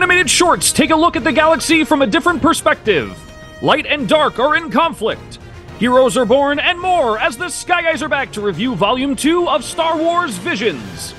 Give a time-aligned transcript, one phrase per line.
[0.00, 3.14] Animated shorts take a look at the galaxy from a different perspective.
[3.60, 5.38] Light and dark are in conflict.
[5.78, 9.46] Heroes are born and more as the Sky Guys are back to review Volume 2
[9.46, 11.14] of Star Wars Visions.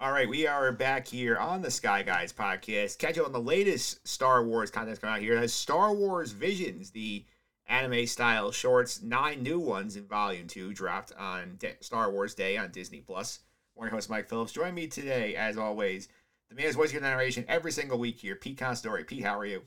[0.00, 2.98] All right, we are back here on the Sky Guys podcast.
[2.98, 5.38] Catch up on the latest Star Wars content coming out here.
[5.38, 7.24] That's Star Wars Visions, the
[7.68, 9.02] anime style shorts.
[9.02, 13.40] Nine new ones in Volume Two dropped on Star Wars Day on Disney Plus.
[13.76, 14.52] Morning host Mike Phillips.
[14.52, 16.08] Join me today, as always,
[16.48, 19.06] the man voice your narration every single week here, Pete Consadori.
[19.06, 19.62] Pete, how are you?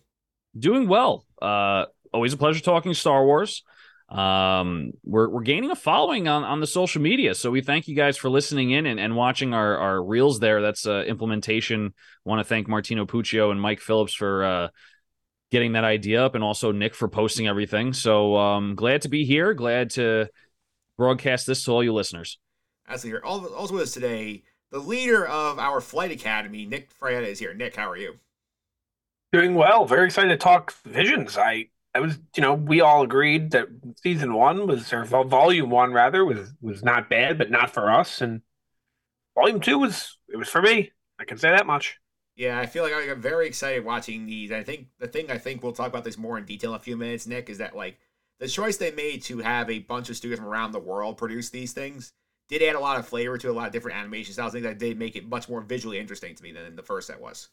[0.58, 1.26] Doing well.
[1.42, 3.64] Uh, always a pleasure talking Star Wars.
[4.10, 7.96] Um, we're we're gaining a following on, on the social media, so we thank you
[7.96, 10.64] guys for listening in and, and watching our, our reels there.
[10.64, 11.94] That's uh, implementation.
[12.26, 14.68] Want to thank Martino Puccio and Mike Phillips for uh,
[15.52, 17.94] getting that idea up, and also Nick for posting everything.
[17.94, 19.54] So um, glad to be here.
[19.54, 20.30] Glad to
[20.98, 22.38] broadcast this to all you listeners.
[22.88, 23.22] Absolutely.
[23.22, 27.54] Also with us today, the leader of our flight academy, Nick Fraietta, is here.
[27.54, 28.16] Nick, how are you?
[29.32, 29.86] Doing well.
[29.86, 31.38] Very excited to talk visions.
[31.38, 33.68] I I was, you know, we all agreed that
[34.04, 38.22] season one was, or volume one rather, was was not bad, but not for us.
[38.22, 38.42] And
[39.36, 40.92] volume two was, it was for me.
[41.20, 42.00] I can say that much.
[42.40, 44.50] Yeah, I feel like I got very excited watching these.
[44.50, 46.80] I think the thing I think we'll talk about this more in detail in a
[46.80, 48.00] few minutes, Nick, is that like
[48.40, 51.50] the choice they made to have a bunch of studios from around the world produce
[51.50, 52.14] these things
[52.48, 54.54] did add a lot of flavor to a lot of different animation styles.
[54.54, 57.08] I think that did make it much more visually interesting to me than the first
[57.08, 57.50] set was.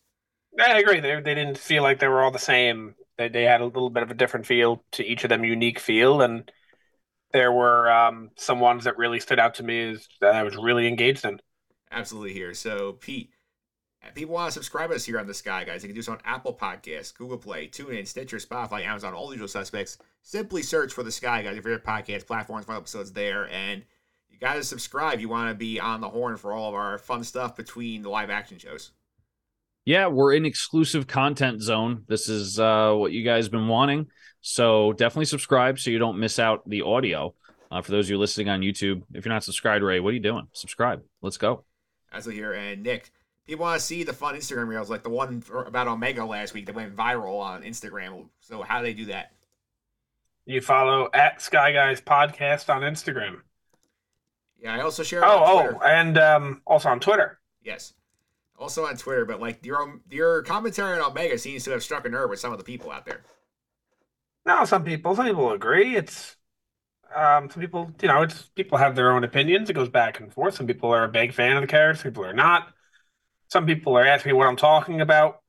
[0.57, 1.01] I agree.
[1.01, 3.91] They, they didn't feel like they were all the same they they had a little
[3.91, 6.49] bit of a different feel to each of them, unique feel, and
[7.33, 10.57] there were um, some ones that really stood out to me as that I was
[10.57, 11.41] really engaged in.
[11.91, 12.55] Absolutely here.
[12.55, 13.31] So Pete,
[14.15, 15.83] people want to subscribe to us here on the Sky Guys.
[15.83, 19.35] They can do so on Apple Podcasts, Google Play, TuneIn, Stitcher, Spotify, Amazon, all the
[19.35, 19.99] usual suspects.
[20.23, 23.83] Simply search for the Sky Guys, your favorite podcast platforms, find episodes there, and
[24.29, 25.21] you got to subscribe.
[25.21, 28.11] You want to be on the horn for all of our fun stuff between the
[28.11, 28.93] live action shows
[29.87, 32.03] yeah, we're in exclusive content zone.
[32.09, 34.09] This is uh, what you guys been wanting.
[34.41, 37.35] So definitely subscribe so you don't miss out the audio.
[37.71, 40.15] Uh, for those of you listening on YouTube, if you're not subscribed, Ray, what are
[40.15, 40.49] you doing?
[40.53, 41.03] Subscribe.
[41.23, 41.65] Let's go.
[42.13, 43.13] As here, and Nick,
[43.47, 46.67] people want to see the fun Instagram reels like the one about Omega last week
[46.67, 48.27] that went viral on Instagram.
[48.41, 49.33] So how do they do that?
[50.45, 53.41] You follow at Sky Guys Podcast on Instagram.
[54.61, 55.25] Yeah, I also share.
[55.25, 57.39] Oh, oh, and um, also on Twitter.
[57.63, 57.95] Yes
[58.59, 62.09] also on Twitter, but like your your commentary on Omega seems to have struck a
[62.09, 63.23] nerve with some of the people out there.
[64.45, 65.97] No, some people, some people agree.
[65.97, 66.37] It's
[67.15, 69.71] um, some people, you know, it's people have their own opinions.
[69.71, 70.55] It goes back and forth.
[70.55, 72.03] Some people are a big fan of the character.
[72.03, 72.73] Some people are not.
[73.49, 75.41] Some people are asking me what I'm talking about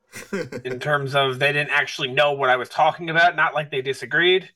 [0.63, 3.81] in terms of they didn't actually know what I was talking about, not like they
[3.81, 4.49] disagreed,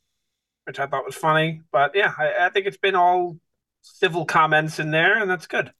[0.66, 1.62] which I thought was funny.
[1.72, 3.38] But yeah, I, I think it's been all
[3.82, 5.72] civil comments in there, and that's good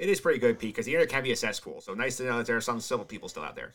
[0.00, 1.80] it is pretty good, Pete, because the internet can be a cesspool.
[1.82, 3.74] So nice to know that there are some civil people still out there.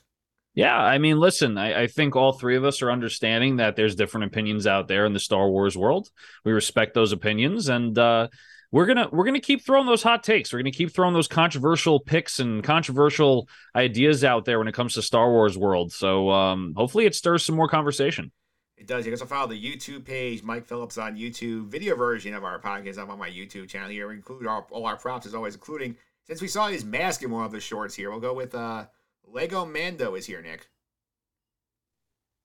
[0.56, 3.94] Yeah, I mean, listen, I, I, think all three of us are understanding that there's
[3.94, 6.10] different opinions out there in the Star Wars world.
[6.46, 8.30] We respect those opinions, and uh,
[8.72, 10.52] we're gonna we're gonna keep throwing those hot takes.
[10.52, 14.94] We're gonna keep throwing those controversial picks and controversial ideas out there when it comes
[14.96, 15.92] to Star Wars world.
[15.92, 18.32] So um, hopefully, it stirs some more conversation.
[18.78, 19.06] It does.
[19.06, 22.60] You can also follow the YouTube page, Mike Phillips on YouTube, video version of our
[22.60, 24.08] podcast up on my YouTube channel here.
[24.10, 27.32] We include our, all our props as always, including since we saw his mask in
[27.32, 28.86] one of the shorts here, we'll go with uh,
[29.28, 30.68] Lego Mando is here, Nick.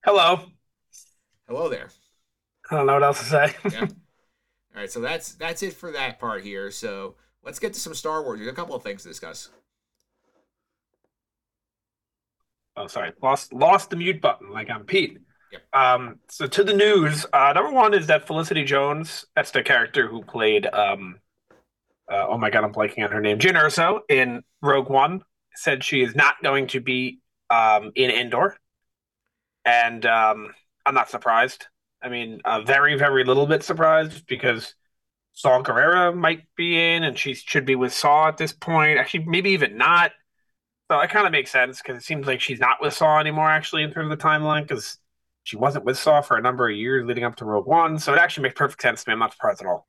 [0.05, 0.41] Hello.
[1.49, 1.89] Hello there.
[2.71, 3.55] I don't know what else to say.
[3.73, 3.87] yeah.
[4.75, 6.71] All right, so that's that's it for that part here.
[6.71, 8.39] So let's get to some Star Wars.
[8.39, 9.49] There's a couple of things to discuss.
[12.77, 14.51] Oh, sorry, lost lost the mute button.
[14.51, 15.19] Like I'm Pete.
[15.53, 15.63] Yep.
[15.73, 17.27] Um, so to the news.
[17.33, 21.19] Uh, number one is that Felicity Jones, that's the character who played um,
[22.11, 25.23] uh, oh my god, I'm blanking on her name, Jyn Erso in Rogue One
[25.55, 27.21] said she is not going to be
[27.51, 28.57] um, in Andor,
[29.65, 30.55] and um,
[30.85, 31.67] I'm not surprised.
[32.03, 34.75] I mean, a very, very little bit surprised because
[35.33, 38.99] Saw Gerrera might be in, and she should be with Saw at this point.
[38.99, 40.13] Actually, maybe even not.
[40.91, 43.49] So it kind of makes sense because it seems like she's not with Saw anymore,
[43.49, 44.99] actually, in terms of the timeline, because
[45.45, 47.99] she wasn't with Saw for a number of years leading up to Rogue One.
[47.99, 49.13] So it actually makes perfect sense to me.
[49.13, 49.87] I'm not surprised at all.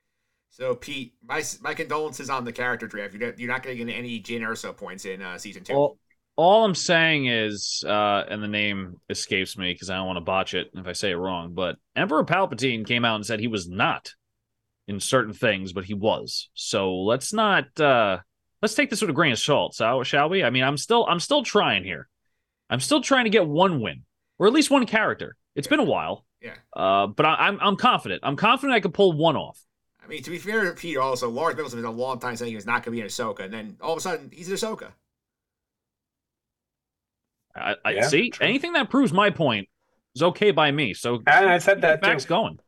[0.50, 3.14] So Pete, my my condolences on the character draft.
[3.14, 5.74] You're, you're not going to get any Jyn Erso points in uh, season two.
[5.74, 5.98] Well,
[6.36, 10.22] all I'm saying is, uh, and the name escapes me because I don't want to
[10.22, 11.54] botch it if I say it wrong.
[11.54, 14.14] But Emperor Palpatine came out and said he was not
[14.88, 16.50] in certain things, but he was.
[16.54, 18.20] So let's not uh,
[18.62, 20.44] let's take this with a grain of salt, so shall we?
[20.44, 22.08] I mean, I'm still I'm still trying here.
[22.70, 24.04] I'm still trying to get one win
[24.40, 25.36] or at least one character.
[25.56, 26.26] It's been a while.
[26.42, 26.56] Yeah.
[26.74, 28.22] Uh, but I, I'm I'm confident.
[28.24, 29.64] I'm confident I could pull one off
[30.04, 32.50] I mean, to be fair to Pete, also Lars Mikkelsen been a long time saying
[32.50, 34.50] he was not going to be in Ahsoka, and then all of a sudden he's
[34.50, 34.92] in Ahsoka.
[37.56, 38.42] I, I Yeah, see true.
[38.42, 39.68] anything that proves my point
[40.16, 40.94] is okay by me.
[40.94, 42.26] So And I said that the facts too.
[42.26, 42.60] going.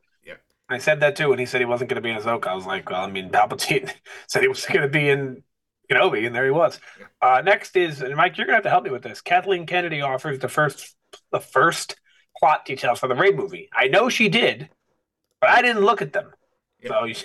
[0.69, 2.47] I said that too when he said he wasn't going to be in Ahsoka.
[2.47, 3.91] I was like, well, I mean, Palpatine
[4.27, 5.43] said he was going to be in
[5.91, 6.79] Kenobi, and there he was.
[7.21, 9.21] Uh, next is, and Mike, you're going to have to help me with this.
[9.21, 10.95] Kathleen Kennedy offers the first,
[11.31, 11.95] the first
[12.39, 13.69] plot details for the Rey movie.
[13.73, 14.69] I know she did,
[15.41, 16.31] but I didn't look at them.
[16.87, 17.15] So you,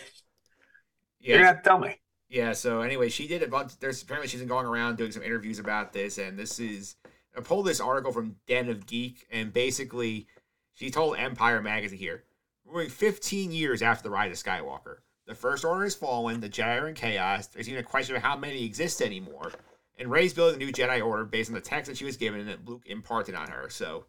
[1.30, 2.00] you're going to Yeah, have to tell me.
[2.28, 2.52] yeah.
[2.52, 3.78] So anyway, she did a bunch.
[3.78, 6.96] There's apparently she's been going around doing some interviews about this, and this is
[7.36, 10.26] I pulled this article from Den of Geek, and basically
[10.74, 12.24] she told Empire magazine here,
[12.64, 14.98] we're going 15 years after the rise of Skywalker.
[15.26, 16.40] The First Order has fallen.
[16.40, 17.46] The Jedi are in chaos.
[17.46, 19.52] There's even a question of how many exist anymore.
[19.98, 22.40] And Rey's building a new Jedi Order based on the text that she was given
[22.40, 23.68] and that Luke imparted on her.
[23.68, 24.06] So,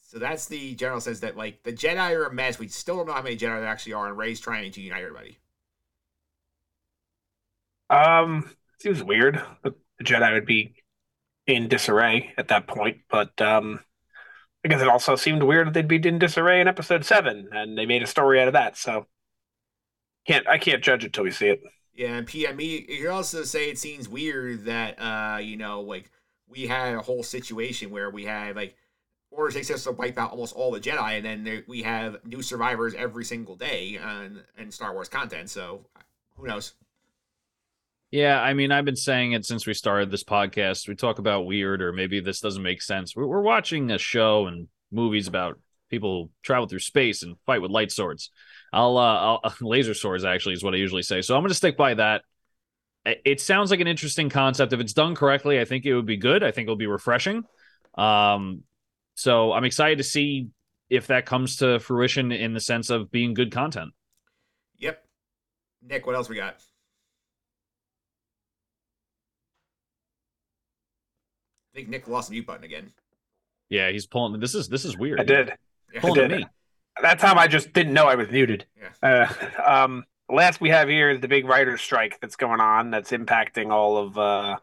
[0.00, 2.58] so that's the general sense that like the Jedi are a mess.
[2.58, 5.02] We still don't know how many Jedi there actually are, and Rey's trying to unite
[5.02, 5.38] everybody.
[7.88, 10.74] Um, seems weird the Jedi would be
[11.54, 13.80] in disarray at that point, but um,
[14.64, 17.76] I guess it also seemed weird that they'd be in disarray in Episode Seven, and
[17.76, 18.76] they made a story out of that.
[18.76, 19.06] So
[20.26, 21.62] can't I can't judge it till we see it.
[21.94, 22.46] Yeah, and P.
[22.46, 26.10] I mean, you could also say it seems weird that uh, you know, like
[26.48, 28.76] we had a whole situation where we had like
[29.32, 32.24] Order takes us to wipe out almost all the Jedi, and then there, we have
[32.24, 35.48] new survivors every single day and Star Wars content.
[35.50, 35.82] So
[36.36, 36.72] who knows?
[38.10, 40.88] Yeah, I mean, I've been saying it since we started this podcast.
[40.88, 43.14] We talk about weird, or maybe this doesn't make sense.
[43.14, 45.60] We're, we're watching a show and movies about
[45.90, 48.30] people travel through space and fight with light swords.
[48.72, 51.22] I'll, uh, I'll laser swords actually is what I usually say.
[51.22, 52.22] So I'm going to stick by that.
[53.04, 54.72] It sounds like an interesting concept.
[54.72, 56.42] If it's done correctly, I think it would be good.
[56.42, 57.44] I think it'll be refreshing.
[57.96, 58.64] Um,
[59.14, 60.48] so I'm excited to see
[60.90, 63.92] if that comes to fruition in the sense of being good content.
[64.78, 65.02] Yep.
[65.82, 66.60] Nick, what else we got?
[71.72, 72.92] I think Nick lost the mute button again.
[73.68, 74.38] Yeah, he's pulling.
[74.40, 75.20] This is this is weird.
[75.20, 75.52] I did.
[75.94, 76.00] Yeah.
[76.00, 76.40] Pulling at did.
[76.40, 76.46] me.
[77.00, 78.66] That time I just didn't know I was muted.
[79.02, 79.28] Yeah.
[79.56, 83.12] Uh, um, last we have here is the big writer's strike that's going on that's
[83.12, 84.56] impacting all of, uh,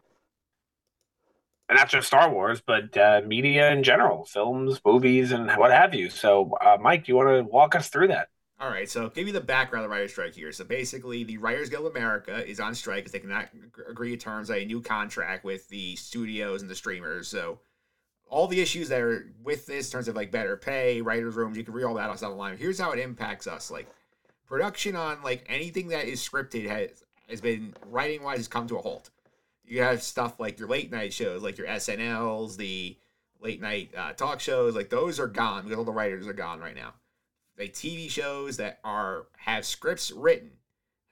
[1.70, 6.10] not just Star Wars, but uh, media in general, films, movies, and what have you.
[6.10, 8.28] So, uh, Mike, you want to walk us through that?
[8.60, 10.50] All right, so give you the background of the writer's strike here.
[10.50, 13.48] So basically, the Writers Guild of America is on strike because they cannot
[13.88, 17.28] agree to terms of a new contract with the studios and the streamers.
[17.28, 17.60] So
[18.28, 21.56] all the issues that are with this in terms of like better pay, writers' rooms,
[21.56, 22.56] you can read all that off the line.
[22.56, 23.86] Here's how it impacts us: like
[24.48, 28.76] production on like anything that is scripted has has been writing wise has come to
[28.76, 29.10] a halt.
[29.64, 32.96] You have stuff like your late night shows, like your SNLs, the
[33.40, 36.58] late night uh, talk shows, like those are gone because all the writers are gone
[36.58, 36.94] right now
[37.58, 40.50] like TV shows that are have scripts written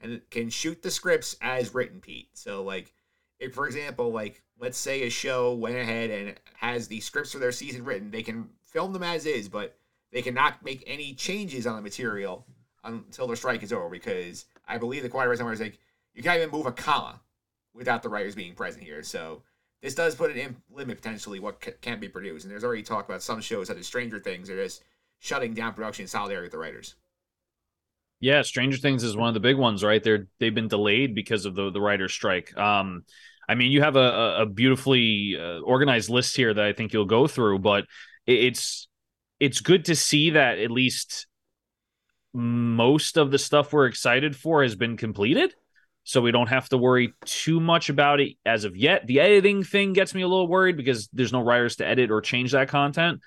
[0.01, 2.29] and can shoot the scripts as written, Pete.
[2.35, 2.93] So like
[3.39, 7.39] if for example, like let's say a show went ahead and has the scripts for
[7.39, 9.77] their season written, they can film them as is, but
[10.13, 12.47] they cannot make any changes on the material
[12.85, 15.79] until the strike is over because I believe the quiet somewhere is like
[16.15, 17.21] you can't even move a comma
[17.75, 19.03] without the writers being present here.
[19.03, 19.43] So
[19.83, 22.45] this does put an im- limit potentially what ca- can be produced.
[22.45, 24.83] And there's already talk about some shows such as Stranger Things are just
[25.21, 26.95] shutting down production in solidarity with the writers.
[28.21, 30.03] Yeah, Stranger Things is one of the big ones, right?
[30.03, 32.57] They're they've been delayed because of the the writer's strike.
[32.57, 33.05] Um,
[33.49, 37.05] I mean, you have a a- beautifully uh, organized list here that I think you'll
[37.05, 37.85] go through, but
[38.27, 38.89] it's
[39.39, 41.27] it's good to see that at least
[42.33, 45.55] most of the stuff we're excited for has been completed.
[46.05, 49.07] So we don't have to worry too much about it as of yet.
[49.07, 52.21] The editing thing gets me a little worried because there's no writers to edit or
[52.21, 53.21] change that content.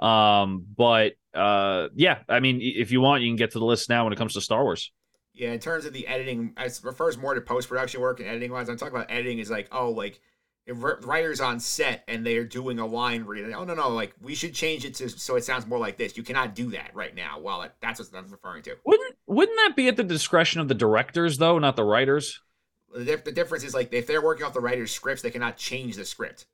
[0.00, 3.88] Um, but uh, yeah, I mean, if you want, you can get to the list
[3.88, 4.92] now when it comes to Star Wars.
[5.32, 8.52] Yeah, in terms of the editing, it refers more to post production work and editing
[8.52, 8.68] wise.
[8.68, 10.20] I'm talking about editing is like, oh, like
[10.66, 14.14] if writers on set and they are doing a line read, oh no no, like
[14.22, 16.16] we should change it to so it sounds more like this.
[16.16, 17.38] You cannot do that right now.
[17.40, 18.76] Well, that, that's what I'm referring to.
[18.86, 22.40] Wouldn't wouldn't that be at the discretion of the directors though, not the writers?
[22.94, 25.96] The, the difference is like if they're working off the writer's scripts, they cannot change
[25.96, 26.46] the script.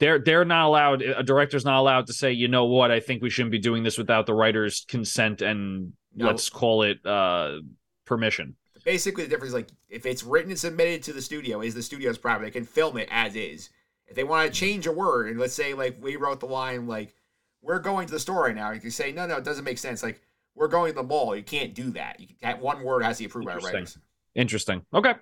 [0.00, 1.02] They're they're not allowed.
[1.02, 3.82] A director's not allowed to say, you know what, I think we shouldn't be doing
[3.82, 6.26] this without the writer's consent and No.
[6.26, 7.58] let's call it uh
[8.06, 8.56] permission.
[8.84, 11.82] Basically, the difference is like if it's written and submitted to the studio, is the
[11.82, 12.46] studio's property.
[12.46, 13.70] They can film it as is.
[14.06, 16.86] If they want to change a word, and let's say like we wrote the line
[16.88, 17.14] like
[17.62, 19.78] we're going to the store right now, you can say no, no, it doesn't make
[19.78, 20.02] sense.
[20.02, 20.22] Like
[20.54, 21.36] we're going to the mall.
[21.36, 22.18] You can't do that.
[22.18, 23.98] You that one word has to be approved by writers.
[24.34, 24.84] Interesting.
[24.94, 25.14] Okay.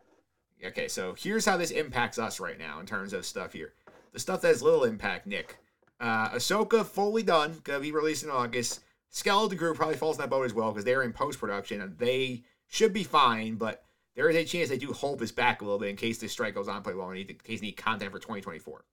[0.65, 3.75] Okay, so here's how this impacts us right now in terms of stuff here.
[4.19, 5.59] Stuff that has little impact, Nick.
[6.01, 8.81] Uh, Ahsoka fully done, gonna be released in August.
[9.11, 11.99] Skeleton Crew probably falls in that boat as well because they're in post production and
[11.99, 13.85] they should be fine, but
[14.15, 16.33] there is a chance they do hold this back a little bit in case this
[16.33, 18.85] strike goes on pretty long, in case they need content for 2024.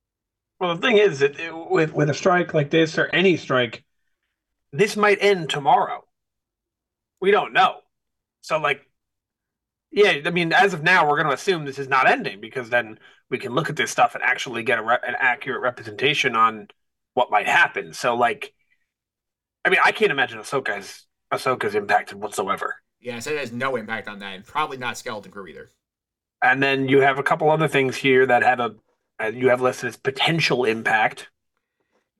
[0.60, 1.36] Well, the thing is that
[1.70, 3.84] with with a strike like this or any strike,
[4.72, 6.06] this might end tomorrow.
[7.20, 7.80] We don't know.
[8.42, 8.88] So, like,
[9.96, 12.70] yeah, I mean, as of now, we're going to assume this is not ending because
[12.70, 13.00] then
[13.30, 16.68] we can look at this stuff and actually get a re- an accurate representation on
[17.14, 17.94] what might happen.
[17.94, 18.54] So, like,
[19.64, 22.76] I mean, I can't imagine Ahsoka's Ahsoka's impacted whatsoever.
[23.00, 25.70] Yeah, so it has no impact on that, and probably not Skeleton Crew either.
[26.42, 28.76] And then you have a couple other things here that have a
[29.24, 31.30] uh, you have listed as potential impact.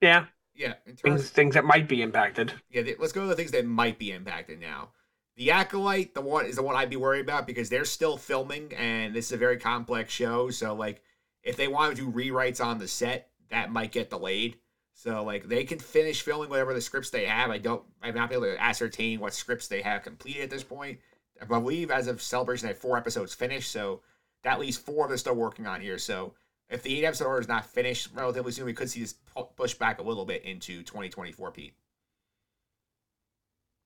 [0.00, 2.54] Yeah, yeah, things things that might be impacted.
[2.70, 4.92] Yeah, let's go to the things that might be impacted now.
[5.36, 8.72] The Acolyte, the one is the one I'd be worried about because they're still filming
[8.74, 10.50] and this is a very complex show.
[10.50, 11.02] So like
[11.42, 14.56] if they want to do rewrites on the set, that might get delayed.
[14.94, 17.50] So like they can finish filming whatever the scripts they have.
[17.50, 21.00] I don't I'm not able to ascertain what scripts they have completed at this point.
[21.40, 24.00] I believe as of celebration they have four episodes finished, so
[24.42, 25.98] that leaves four they're still working on here.
[25.98, 26.32] So
[26.70, 29.14] if the eight episode order is not finished relatively soon, we could see this
[29.54, 31.74] push back a little bit into 2024, Pete.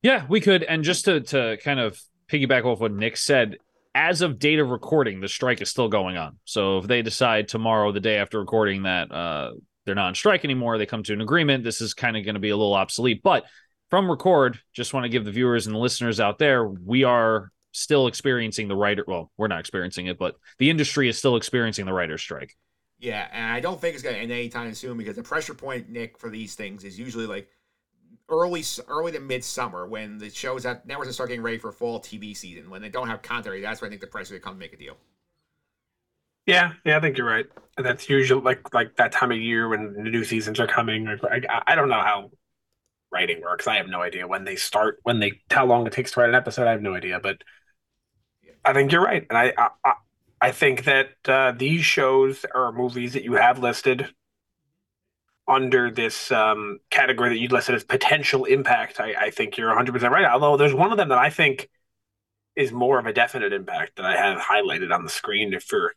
[0.03, 0.63] Yeah, we could.
[0.63, 3.59] And just to to kind of piggyback off what Nick said,
[3.95, 6.39] as of date of recording, the strike is still going on.
[6.45, 9.53] So if they decide tomorrow, the day after recording, that uh,
[9.85, 11.65] they're not on strike anymore, they come to an agreement.
[11.65, 13.23] This is kind of going to be a little obsolete.
[13.23, 13.45] But
[13.91, 17.51] from record, just want to give the viewers and the listeners out there, we are
[17.73, 19.05] still experiencing the writer.
[19.07, 22.57] Well, we're not experiencing it, but the industry is still experiencing the writer's strike.
[23.01, 25.89] Yeah, and I don't think it's going to end anytime soon because the pressure point,
[25.89, 27.49] Nick, for these things is usually like
[28.31, 32.01] early early to midsummer when the shows that networks are start getting ready for fall
[32.01, 32.71] TV season.
[32.71, 34.77] When they don't have content, that's when I think the pressure to come make a
[34.77, 34.97] deal.
[36.47, 37.47] Yeah, yeah, I think you're right.
[37.77, 41.07] That's usually like like that time of year when the new seasons are coming.
[41.09, 42.31] I, I don't know how
[43.13, 43.67] writing works.
[43.69, 46.31] I have no idea when they start, when they how long it takes to write
[46.31, 46.67] an episode.
[46.69, 47.43] I have no idea, but
[48.65, 49.53] I think you're right, and I
[49.85, 49.93] I,
[50.41, 54.09] I think that uh, these shows or movies that you have listed
[55.49, 60.11] under this um, category that you listed as potential impact, I, I think you're 100%
[60.11, 60.25] right.
[60.25, 61.69] Although there's one of them that I think
[62.57, 65.95] is more of a definite impact that I have highlighted on the screen for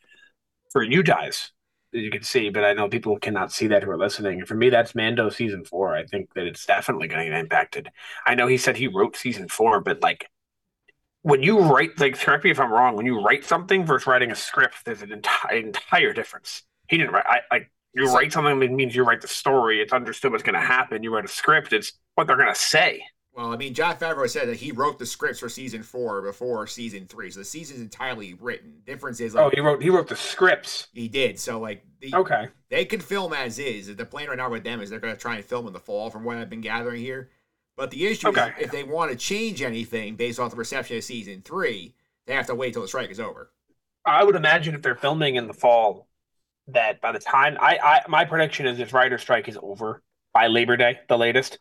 [0.71, 1.51] for you guys
[1.93, 4.39] you can see, but I know people cannot see that who are listening.
[4.39, 5.95] And for me, that's Mando season four.
[5.95, 7.89] I think that it's definitely going to get impacted.
[8.25, 10.29] I know he said he wrote season four, but like
[11.21, 14.31] when you write, like correct me if I'm wrong, when you write something versus writing
[14.31, 16.63] a script, there's an entire entire difference.
[16.87, 17.25] He didn't write.
[17.27, 19.81] I like you so, write something that means you write the story.
[19.81, 21.03] It's understood what's going to happen.
[21.03, 21.73] You write a script.
[21.73, 23.03] It's what they're going to say.
[23.35, 26.67] Well, I mean, Jon Favreau said that he wrote the scripts for season four before
[26.67, 28.81] season three, so the season's entirely written.
[28.85, 30.87] Difference is, like, oh, he wrote he wrote the scripts.
[30.93, 31.39] He did.
[31.39, 33.95] So, like, the, okay, they can film as is.
[33.95, 35.79] The plan right now with them is they're going to try and film in the
[35.79, 37.31] fall, from what I've been gathering here.
[37.75, 38.53] But the issue okay.
[38.59, 41.95] is, if they want to change anything based off the reception of season three,
[42.27, 43.49] they have to wait till the strike is over.
[44.05, 46.07] I would imagine if they're filming in the fall,
[46.67, 50.01] that by the time I, I my prediction is this writer strike is over
[50.33, 51.59] by Labor Day, the latest.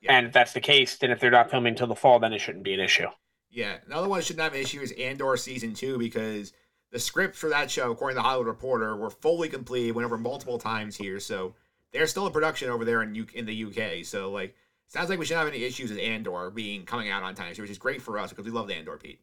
[0.00, 0.16] Yeah.
[0.16, 2.38] And if that's the case, then if they're not filming until the fall, then it
[2.38, 3.08] shouldn't be an issue.
[3.50, 3.76] Yeah.
[3.86, 6.52] Another one shouldn't have an issue is Andor season two because
[6.90, 10.16] the scripts for that show, according to the Hollywood Reporter, were fully completed, went over
[10.16, 11.20] multiple times here.
[11.20, 11.54] So
[11.92, 14.04] they're still in production over there in U- in the UK.
[14.04, 14.54] So like
[14.86, 17.70] sounds like we shouldn't have any issues with Andor being coming out on time, which
[17.70, 19.20] is great for us because we love the Andor Pete.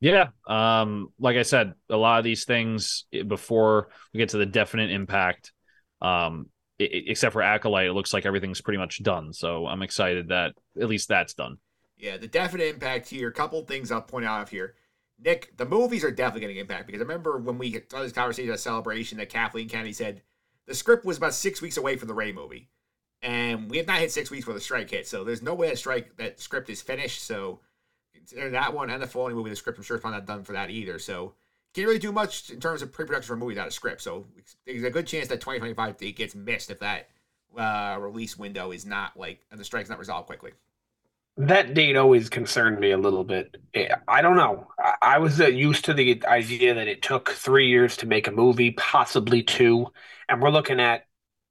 [0.00, 0.28] Yeah.
[0.46, 4.46] Um, like I said, a lot of these things eh, before we get to the
[4.46, 5.52] definite impact,
[6.00, 6.46] um,
[6.78, 9.32] it, except for Acolyte, it looks like everything's pretty much done.
[9.32, 11.56] So I'm excited that at least that's done.
[11.96, 13.28] Yeah, the definite impact here.
[13.28, 14.74] A couple things I'll point out here.
[15.20, 18.52] Nick, the movies are definitely getting impact because I remember when we had this conversation
[18.52, 20.22] at Celebration that Kathleen Kennedy said
[20.66, 22.68] the script was about six weeks away from the Rey movie.
[23.20, 25.08] And we have not hit six weeks for the strike hit.
[25.08, 27.24] So there's no way that strike that script is finished.
[27.24, 27.58] So
[28.50, 30.70] that one and the following movie, the script, I'm sure it's not done for that
[30.70, 30.98] either.
[30.98, 31.34] So
[31.74, 34.02] can't really do much in terms of pre-production for a movie without a script.
[34.02, 34.26] So
[34.66, 37.08] there's a good chance that 2025 date gets missed if that
[37.56, 40.52] uh, release window is not like and the strike's not resolved quickly.
[41.36, 43.56] That date always concerned me a little bit.
[44.08, 44.66] I don't know.
[45.00, 48.32] I was uh, used to the idea that it took three years to make a
[48.32, 49.86] movie, possibly two,
[50.28, 51.04] and we're looking at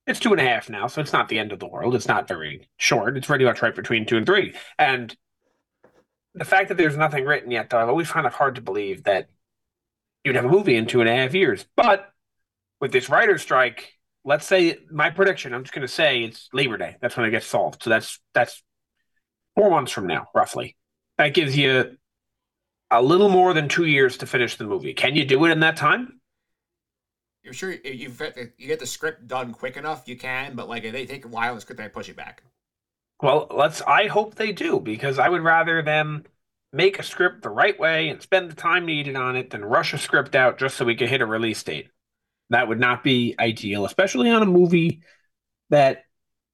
[0.06, 1.94] it's two and a half now, so it's not the end of the world.
[1.96, 3.18] It's not very short.
[3.18, 4.56] It's pretty much right between two and three.
[4.80, 5.16] And
[6.38, 9.04] the fact that there's nothing written yet, though, I've always found it hard to believe
[9.04, 9.30] that
[10.24, 11.66] you'd have a movie in two and a half years.
[11.76, 12.12] But
[12.80, 16.78] with this writer's strike, let's say my prediction, I'm just going to say it's Labor
[16.78, 16.98] Day.
[17.02, 17.82] That's when it gets solved.
[17.84, 18.62] So that's that's
[19.56, 20.76] four months from now, roughly.
[21.18, 21.98] That gives you
[22.92, 24.94] a little more than two years to finish the movie.
[24.94, 26.22] Can you do it in that time?
[27.44, 28.12] You're sure you
[28.58, 30.56] you get the script done quick enough, you can.
[30.56, 32.44] But like if they take a while, the script they push it back.
[33.22, 33.82] Well, let's.
[33.82, 36.24] I hope they do because I would rather them
[36.72, 39.94] make a script the right way and spend the time needed on it than rush
[39.94, 41.90] a script out just so we can hit a release date.
[42.50, 45.02] That would not be ideal, especially on a movie
[45.70, 46.04] that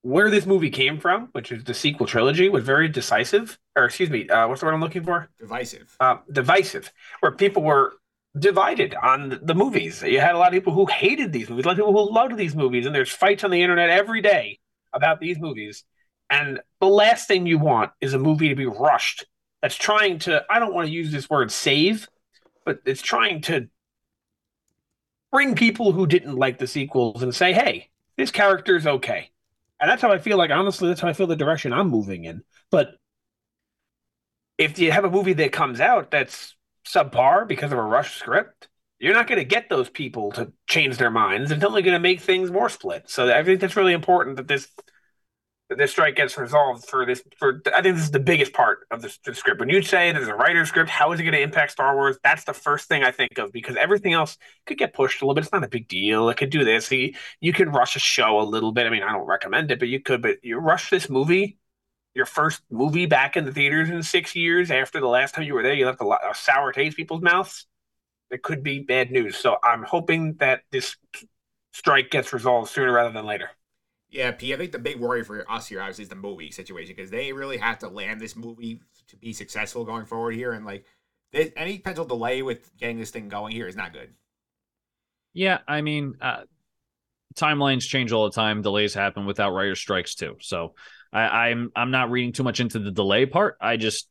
[0.01, 4.09] where this movie came from, which is the sequel trilogy, was very decisive, or excuse
[4.09, 5.29] me, uh, what's the word I'm looking for?
[5.39, 5.95] Divisive.
[5.99, 6.91] Uh, divisive,
[7.21, 7.93] where people were
[8.37, 10.01] divided on the movies.
[10.01, 12.13] You had a lot of people who hated these movies, a lot of people who
[12.13, 14.59] loved these movies, and there's fights on the internet every day
[14.91, 15.83] about these movies.
[16.33, 19.25] And the last thing you want is a movie to be rushed
[19.61, 22.09] that's trying to, I don't want to use this word save,
[22.65, 23.69] but it's trying to
[25.31, 29.29] bring people who didn't like the sequels and say, hey, this character's okay.
[29.79, 32.23] And that's how I feel like, honestly, that's how I feel the direction I'm moving
[32.23, 32.41] in.
[32.71, 32.95] But
[34.57, 36.55] if you have a movie that comes out that's
[36.87, 40.97] subpar because of a rush script, you're not going to get those people to change
[40.97, 41.51] their minds.
[41.51, 43.07] It's only going to make things more split.
[43.07, 44.67] So I think that's really important that this
[45.77, 47.23] this strike gets resolved for this.
[47.37, 49.59] For I think this is the biggest part of the, the script.
[49.59, 52.17] When you say there's a writer's script, how is it going to impact Star Wars?
[52.23, 55.35] That's the first thing I think of because everything else could get pushed a little
[55.35, 55.43] bit.
[55.43, 56.29] It's not a big deal.
[56.29, 56.91] It could do this.
[56.91, 58.87] You, you could rush a show a little bit.
[58.87, 60.21] I mean, I don't recommend it, but you could.
[60.21, 61.57] But you rush this movie
[62.13, 65.53] your first movie back in the theaters in six years after the last time you
[65.53, 67.65] were there, you left a, lot, a sour taste people's mouths.
[68.29, 69.37] It could be bad news.
[69.37, 70.95] So I'm hoping that this
[71.71, 73.49] strike gets resolved sooner rather than later.
[74.13, 74.53] Yeah, P.
[74.53, 77.33] I think the big worry for us here obviously is the movie situation because they
[77.33, 80.85] really have to land this movie to be successful going forward here, and like
[81.31, 84.13] this, any potential delay with getting this thing going here is not good.
[85.33, 86.43] Yeah, I mean, uh,
[87.33, 88.61] timelines change all the time.
[88.61, 90.37] Delays happen without writer strikes too.
[90.41, 90.75] So
[91.11, 93.57] I, I'm I'm not reading too much into the delay part.
[93.59, 94.07] I just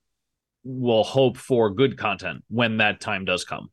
[0.64, 3.70] will hope for good content when that time does come.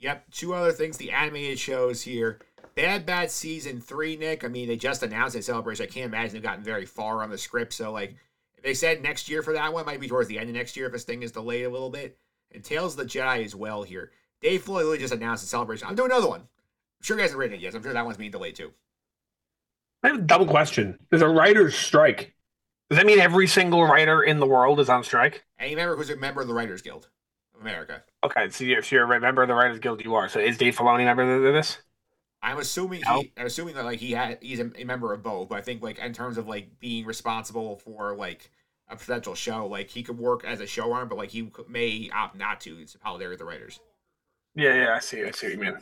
[0.00, 0.30] Yep.
[0.32, 2.40] Two other things: the animated shows here.
[2.74, 4.44] Bad Batch season three, Nick.
[4.44, 5.84] I mean, they just announced it celebration.
[5.84, 7.72] I can't imagine they've gotten very far on the script.
[7.72, 8.16] So, like,
[8.62, 10.86] they said next year for that one, might be towards the end of next year
[10.86, 12.16] if this thing is delayed a little bit.
[12.52, 14.10] And Tales of the Jedi as well here.
[14.40, 15.86] Dave Filoni literally just announced a celebration.
[15.86, 16.40] I'm doing another one.
[16.40, 17.60] I'm sure you guys have written it.
[17.60, 18.72] Yes, I'm sure that one's being delayed too.
[20.02, 20.98] I have a double question.
[21.10, 22.34] There's a writer's strike.
[22.88, 25.44] Does that mean every single writer in the world is on strike?
[25.58, 27.08] Any member who's a member of the Writers Guild
[27.54, 28.02] of America.
[28.24, 30.02] Okay, so you're, so you're a member of the Writers Guild.
[30.04, 30.28] You are.
[30.28, 31.78] So is Dave Filoni a member of this?
[32.42, 35.48] I'm assuming he, I'm assuming that like he had he's a, a member of both.
[35.48, 38.50] But I think like in terms of like being responsible for like
[38.88, 42.36] a potential show, like he could work as a showrunner, but like he may opt
[42.36, 42.78] not to.
[42.80, 43.80] It's how they're the writers.
[44.54, 45.22] Yeah, yeah, I see.
[45.22, 45.76] I see what you mean.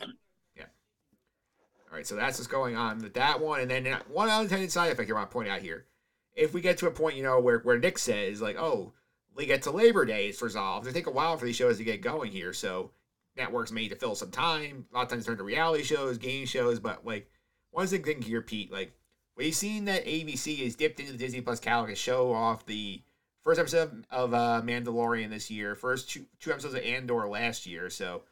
[0.55, 0.65] Yeah.
[1.89, 3.61] All right, so that's what's going on with that one.
[3.61, 5.85] And then uh, one unintended side effect I want to point out here.
[6.35, 8.93] If we get to a point, you know, where, where Nick says, like, oh,
[9.35, 10.85] we get to Labor Day, it's resolved.
[10.87, 12.53] It take a while for these shows to get going here.
[12.53, 12.91] So
[13.39, 14.85] networks made to fill some time.
[14.91, 16.79] A lot of times turn to reality shows, game shows.
[16.79, 17.31] But, like,
[17.71, 18.91] one thing think here, Pete, like,
[19.35, 23.01] we've seen that ABC has dipped into the Disney Plus catalog to show off the
[23.43, 27.89] first episode of uh, Mandalorian this year, first two, two episodes of Andor last year.
[27.89, 28.23] So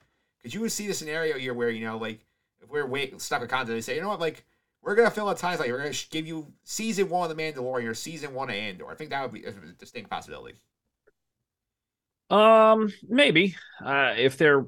[0.42, 2.20] could you see the scenario here where, you know, like,
[2.62, 4.46] if we're wait stuck with content, they say, you know what, like
[4.82, 7.90] we're gonna fill out times like we're gonna give you season one of the Mandalorian
[7.90, 8.90] or season one of Andor.
[8.90, 10.56] I think that would be a distinct possibility.
[12.30, 14.66] Um, maybe uh, if they're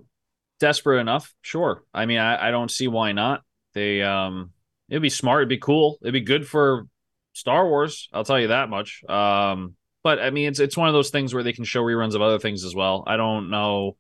[0.60, 1.84] desperate enough, sure.
[1.94, 3.42] I mean, I, I don't see why not.
[3.74, 4.52] They um,
[4.90, 5.42] it'd be smart.
[5.42, 5.98] It'd be cool.
[6.02, 6.88] It'd be good for
[7.34, 8.10] Star Wars.
[8.14, 9.04] I'll tell you that much.
[9.08, 12.16] Um, but I mean, it's it's one of those things where they can show reruns
[12.16, 13.04] of other things as well.
[13.06, 13.98] I don't know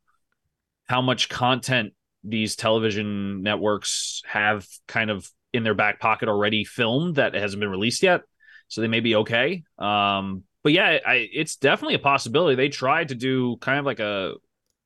[0.85, 1.93] how much content
[2.23, 7.69] these television networks have kind of in their back pocket already filmed that hasn't been
[7.69, 8.21] released yet.
[8.67, 9.63] So they may be okay.
[9.77, 12.55] Um, but yeah, I, it's definitely a possibility.
[12.55, 14.33] They tried to do kind of like a,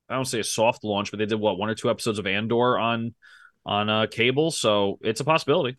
[0.10, 2.28] I don't say a soft launch, but they did what one or two episodes of
[2.28, 3.14] Andor on
[3.66, 4.52] on uh, cable.
[4.52, 5.78] So it's a possibility.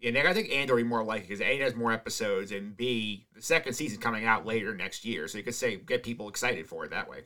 [0.00, 2.52] Yeah, Nick, I think Andor would be more likely because A it has more episodes
[2.52, 6.04] and B the second season coming out later next year, so you could say get
[6.04, 7.24] people excited for it that way.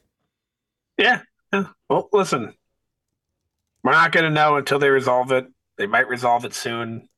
[0.97, 1.21] Yeah.
[1.53, 1.67] yeah.
[1.89, 2.55] Well, listen,
[3.83, 5.47] we're not going to know until they resolve it.
[5.77, 7.09] They might resolve it soon.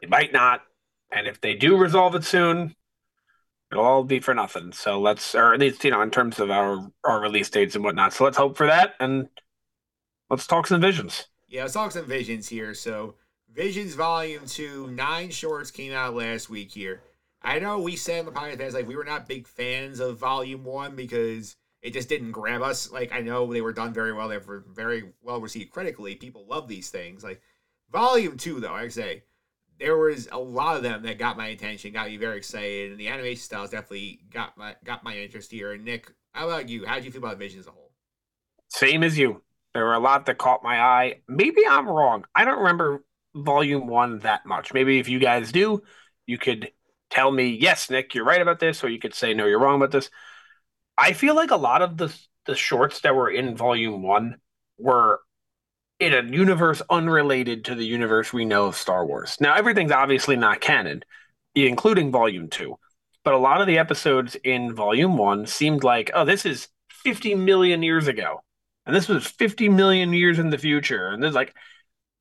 [0.00, 0.62] They might not.
[1.12, 2.74] And if they do resolve it soon,
[3.74, 4.72] it'll all be for nothing.
[4.72, 7.84] So let's, or at least, you know, in terms of our, our release dates and
[7.84, 8.12] whatnot.
[8.12, 8.94] So let's hope for that.
[9.00, 9.28] And
[10.30, 11.26] let's talk some visions.
[11.48, 12.74] Yeah, let's talk some Visions here.
[12.74, 13.14] So,
[13.52, 17.02] Visions Volume 2, nine shorts came out last week here.
[17.42, 20.64] I know we said in the podcast, like, we were not big fans of Volume
[20.64, 22.90] 1 because it just didn't grab us.
[22.90, 24.28] Like, I know they were done very well.
[24.28, 26.16] They were very well received critically.
[26.16, 27.22] People love these things.
[27.22, 27.40] Like,
[27.92, 29.22] Volume 2, though, I say,
[29.78, 33.00] there was a lot of them that got my attention, got me very excited, and
[33.00, 35.76] the animation styles definitely got my got my interest here.
[35.76, 36.86] Nick, how about you?
[36.86, 37.92] How did you feel about Vision as a whole?
[38.68, 39.42] Same as you.
[39.72, 41.20] There were a lot that caught my eye.
[41.28, 42.24] Maybe I'm wrong.
[42.34, 44.72] I don't remember volume one that much.
[44.72, 45.82] Maybe if you guys do,
[46.26, 46.70] you could
[47.10, 49.76] tell me, yes, Nick, you're right about this, or you could say, no, you're wrong
[49.76, 50.10] about this.
[50.96, 54.36] I feel like a lot of the the shorts that were in volume one
[54.78, 55.20] were
[56.04, 59.36] in a universe unrelated to the universe we know of Star Wars.
[59.40, 61.02] Now, everything's obviously not canon,
[61.54, 62.76] including volume two,
[63.24, 67.34] but a lot of the episodes in volume one seemed like, oh, this is 50
[67.36, 68.42] million years ago.
[68.86, 71.08] And this was 50 million years in the future.
[71.08, 71.54] And there's like,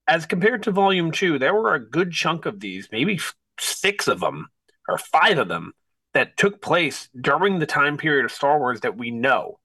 [0.08, 3.20] as compared to volume two, there were a good chunk of these, maybe
[3.60, 4.48] six of them
[4.88, 5.74] or five of them,
[6.14, 9.60] that took place during the time period of Star Wars that we know.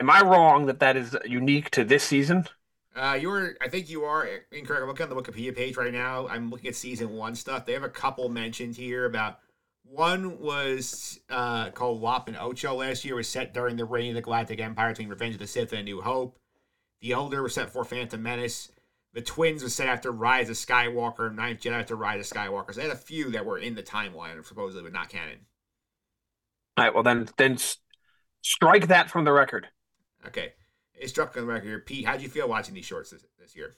[0.00, 2.46] Am I wrong that that is unique to this season?
[2.94, 4.82] Uh, you're, I think you are incorrect.
[4.82, 6.26] I'm looking at the Wikipedia page right now.
[6.28, 7.64] I'm looking at season one stuff.
[7.64, 9.38] They have a couple mentioned here about
[9.84, 14.14] one was uh, called Lop and Ocho last year, was set during the reign of
[14.16, 16.38] the Galactic Empire between Revenge of the Sith and New Hope.
[17.00, 18.70] The Elder was set for Phantom Menace.
[19.14, 21.26] The Twins was set after Rise of Skywalker.
[21.26, 22.72] and Ninth Jedi after Rise of Skywalker.
[22.72, 25.38] So they had a few that were in the timeline, supposedly, but not canon.
[26.76, 26.94] All right.
[26.94, 27.58] Well, then, then
[28.42, 29.68] strike that from the record.
[30.26, 30.52] Okay,
[31.00, 31.86] it struck on the record.
[31.86, 33.76] Pete, how did you feel watching these shorts this, this year?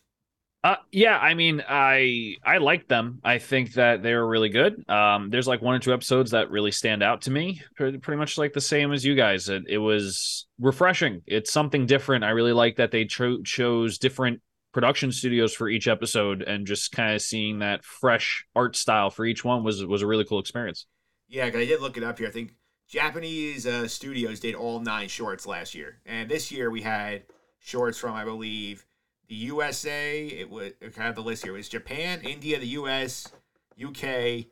[0.64, 3.20] Uh, yeah, I mean, I I like them.
[3.24, 4.88] I think that they were really good.
[4.88, 8.18] Um, there's like one or two episodes that really stand out to me, pretty, pretty
[8.18, 9.48] much like the same as you guys.
[9.48, 11.22] It, it was refreshing.
[11.26, 12.22] It's something different.
[12.22, 14.40] I really like that they cho- chose different
[14.72, 19.24] production studios for each episode, and just kind of seeing that fresh art style for
[19.24, 20.86] each one was was a really cool experience.
[21.28, 22.28] Yeah, I did look it up here.
[22.28, 22.54] I think
[22.92, 27.22] Japanese uh, studios did all nine shorts last year, and this year we had
[27.58, 28.84] shorts from I believe
[29.28, 30.26] the USA.
[30.26, 31.54] It was kind of the list here.
[31.54, 33.32] It was Japan, India, the US,
[33.82, 34.44] UK,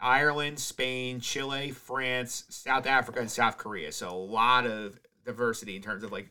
[0.00, 3.90] Ireland, Spain, Chile, France, South Africa, and South Korea.
[3.90, 6.30] So a lot of diversity in terms of like,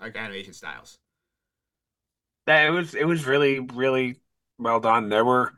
[0.00, 0.98] like animation styles.
[2.46, 4.20] That it was it was really really
[4.60, 5.08] well done.
[5.08, 5.54] There were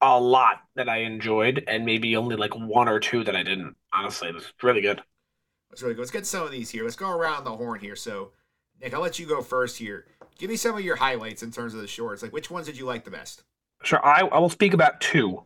[0.00, 3.76] a lot that I enjoyed, and maybe only like one or two that I didn't.
[3.92, 5.02] Honestly, it was really good.
[5.70, 6.02] That's really good.
[6.02, 6.84] Let's get some of these here.
[6.84, 7.96] Let's go around the horn here.
[7.96, 8.32] So,
[8.80, 10.06] Nick, I'll let you go first here.
[10.38, 12.22] Give me some of your highlights in terms of the shorts.
[12.22, 13.42] Like, which ones did you like the best?
[13.82, 14.04] Sure.
[14.04, 15.42] I, I will speak about two.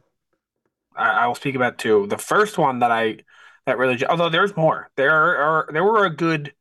[0.95, 2.07] I, I will speak about two.
[2.07, 3.19] The first one that I
[3.67, 4.91] that really, although there's more.
[4.97, 6.53] There are there were a good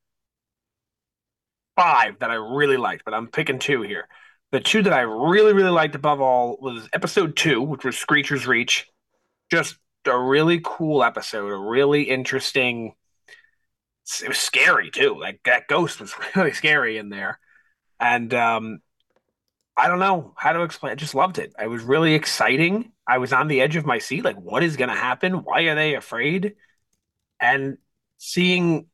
[1.76, 4.08] five that I really liked, but I'm picking two here.
[4.52, 8.46] The two that I really, really liked above all was episode two, which was Screecher's
[8.46, 8.88] Reach.
[9.50, 12.94] Just a really cool episode, a really interesting.
[14.22, 15.18] It was scary too.
[15.20, 17.40] Like that ghost was really scary in there,
[18.00, 18.80] and um,
[19.78, 20.92] I don't know how to explain.
[20.92, 21.54] I just loved it.
[21.60, 22.92] It was really exciting.
[23.08, 24.24] I was on the edge of my seat.
[24.24, 25.44] Like, what is going to happen?
[25.44, 26.56] Why are they afraid?
[27.40, 27.78] And
[28.18, 28.88] seeing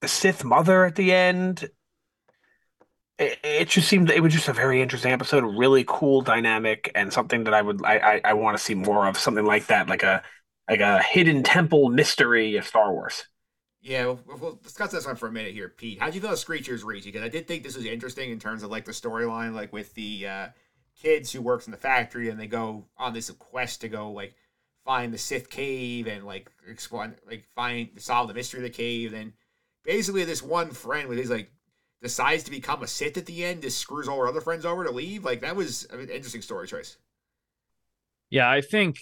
[0.00, 1.68] the Sith Mother at the end
[3.18, 6.90] it, it just seemed it was just a very interesting episode, a really cool dynamic,
[6.94, 9.66] and something that I would I I, I want to see more of, something like
[9.66, 10.22] that, like a
[10.68, 13.24] like a hidden temple mystery of Star Wars.
[13.80, 16.00] Yeah, we'll, we'll discuss this one for a minute here, Pete.
[16.00, 17.04] How'd you feel about Screecher's Reach?
[17.04, 19.94] Because I did think this was interesting in terms of like the storyline, like with
[19.94, 20.48] the uh,
[21.00, 24.34] kids who works in the factory and they go on this quest to go like
[24.84, 29.14] find the Sith cave and like explain, like find solve the mystery of the cave.
[29.14, 29.32] And
[29.84, 31.50] basically, this one friend with his like
[32.06, 34.84] decides to become a Sith at the end, just screws all her other friends over
[34.84, 35.24] to leave.
[35.24, 36.96] Like that was an interesting story choice.
[38.30, 38.98] Yeah, I think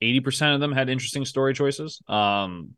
[0.00, 2.00] eighty percent of them had interesting story choices.
[2.08, 2.76] Um,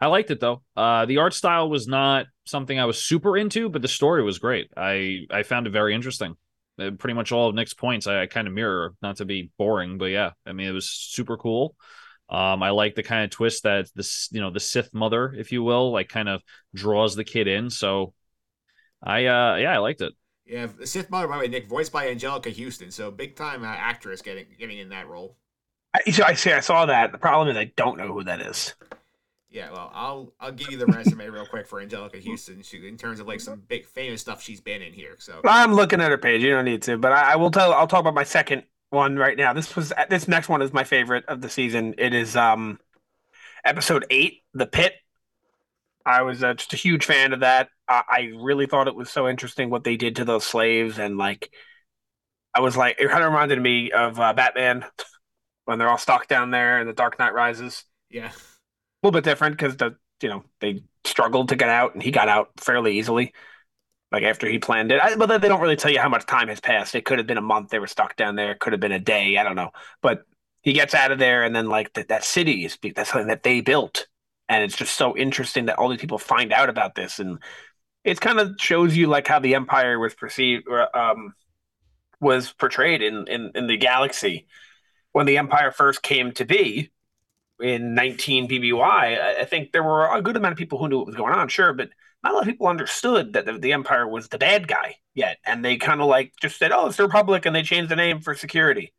[0.00, 0.62] I liked it though.
[0.76, 4.38] Uh, the art style was not something I was super into, but the story was
[4.38, 4.70] great.
[4.76, 6.36] I I found it very interesting.
[6.78, 9.50] Uh, pretty much all of Nick's points I, I kind of mirror, not to be
[9.58, 11.74] boring, but yeah, I mean it was super cool.
[12.28, 15.52] Um, I like the kind of twist that this, you know, the Sith mother, if
[15.52, 16.42] you will, like kind of
[16.74, 17.70] draws the kid in.
[17.70, 18.14] So
[19.02, 20.12] I, uh, yeah, I liked it.
[20.44, 23.64] Yeah, the Sith mother, by the way, Nick, voiced by Anjelica Huston, so big time
[23.64, 25.36] uh, actress getting getting in that role.
[25.94, 26.52] I, I see.
[26.52, 27.12] I saw that.
[27.12, 28.74] The problem is I don't know who that is.
[29.48, 32.62] Yeah, well, I'll I'll give you the resume real quick for Anjelica Huston.
[32.62, 35.16] She, in terms of like some big famous stuff she's been in here.
[35.18, 36.42] So I'm looking at her page.
[36.42, 37.72] You don't need to, but I, I will tell.
[37.72, 39.52] I'll talk about my second one right now.
[39.52, 41.94] This was this next one is my favorite of the season.
[41.98, 42.78] It is um
[43.64, 44.94] episode eight, the pit.
[46.04, 47.68] I was uh, just a huge fan of that.
[47.88, 51.18] I, I really thought it was so interesting what they did to those slaves, and
[51.18, 51.50] like,
[52.54, 54.84] I was like, it kind of reminded me of uh, Batman
[55.64, 57.84] when they're all stuck down there and the Dark Knight Rises.
[58.08, 58.32] Yeah, a
[59.02, 62.28] little bit different because the you know they struggled to get out, and he got
[62.28, 63.32] out fairly easily
[64.12, 65.00] like after he planned it.
[65.00, 66.94] I, but they don't really tell you how much time has passed.
[66.94, 68.52] It could have been a month they were stuck down there.
[68.52, 69.36] It could have been a day.
[69.36, 69.70] I don't know.
[70.02, 70.24] But
[70.62, 73.42] he gets out of there, and then like that, that city is that's something that
[73.42, 74.06] they built,
[74.48, 77.38] and it's just so interesting that all these people find out about this, and
[78.04, 81.34] it kind of shows you like how the empire was perceived, um,
[82.20, 84.46] was portrayed in in in the galaxy
[85.12, 86.90] when the empire first came to be.
[87.60, 91.06] in 19 BBY, I think there were a good amount of people who knew what
[91.06, 91.90] was going on, sure, but
[92.26, 95.38] not a lot of people understood that the, the Empire was the bad guy yet.
[95.46, 97.96] And they kind of like just said, oh, it's the Republic, and they changed the
[97.96, 98.92] name for security.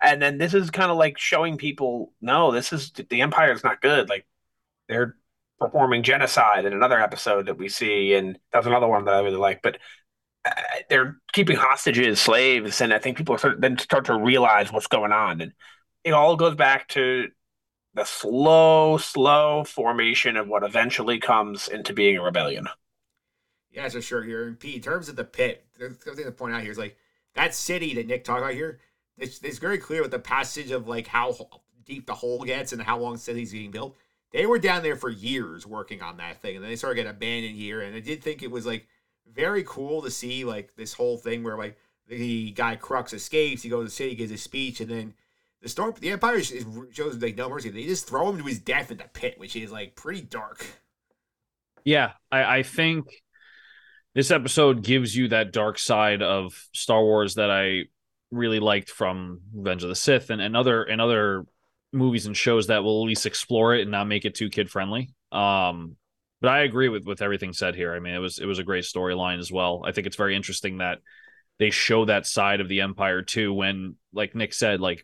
[0.00, 3.64] And then this is kind of like showing people, no, this is the Empire is
[3.64, 4.08] not good.
[4.08, 4.26] Like
[4.88, 5.16] they're
[5.58, 9.36] performing genocide in another episode that we see, and that's another one that I really
[9.36, 9.62] like.
[9.62, 9.78] But
[10.44, 10.52] uh,
[10.88, 15.40] they're keeping hostages, slaves, and I think people then start to realize what's going on,
[15.40, 15.52] and
[16.04, 17.28] it all goes back to
[17.94, 22.68] the slow, slow formation of what eventually comes into being a rebellion.
[23.70, 24.22] Yeah, for sure.
[24.22, 26.96] Here, in terms of the pit, the thing to point out here is like
[27.34, 28.80] that city that Nick talked about here.
[29.16, 31.36] It's, it's very clear with the passage of like how
[31.84, 33.96] deep the hole gets and how long city's being built.
[34.32, 37.10] They were down there for years working on that thing, and then they started getting
[37.10, 37.80] abandoned here.
[37.80, 38.86] And I did think it was like
[39.32, 41.76] very cool to see like this whole thing where like
[42.08, 45.14] the guy Crux escapes, he goes to the city, gives a speech, and then
[45.62, 47.68] the storm, the Empire shows like no mercy.
[47.68, 50.64] They just throw him to his death in the pit, which is like pretty dark.
[51.84, 53.06] Yeah, I, I think
[54.14, 57.84] this episode gives you that dark side of Star Wars that I
[58.30, 61.44] really liked from Revenge of the Sith and, and other and other
[61.92, 64.70] movies and shows that will at least explore it and not make it too kid
[64.70, 65.12] friendly.
[65.32, 65.96] Um,
[66.40, 67.94] but I agree with with everything said here.
[67.94, 69.82] I mean, it was it was a great storyline as well.
[69.84, 70.98] I think it's very interesting that
[71.58, 73.52] they show that side of the Empire too.
[73.52, 75.02] When, like Nick said, like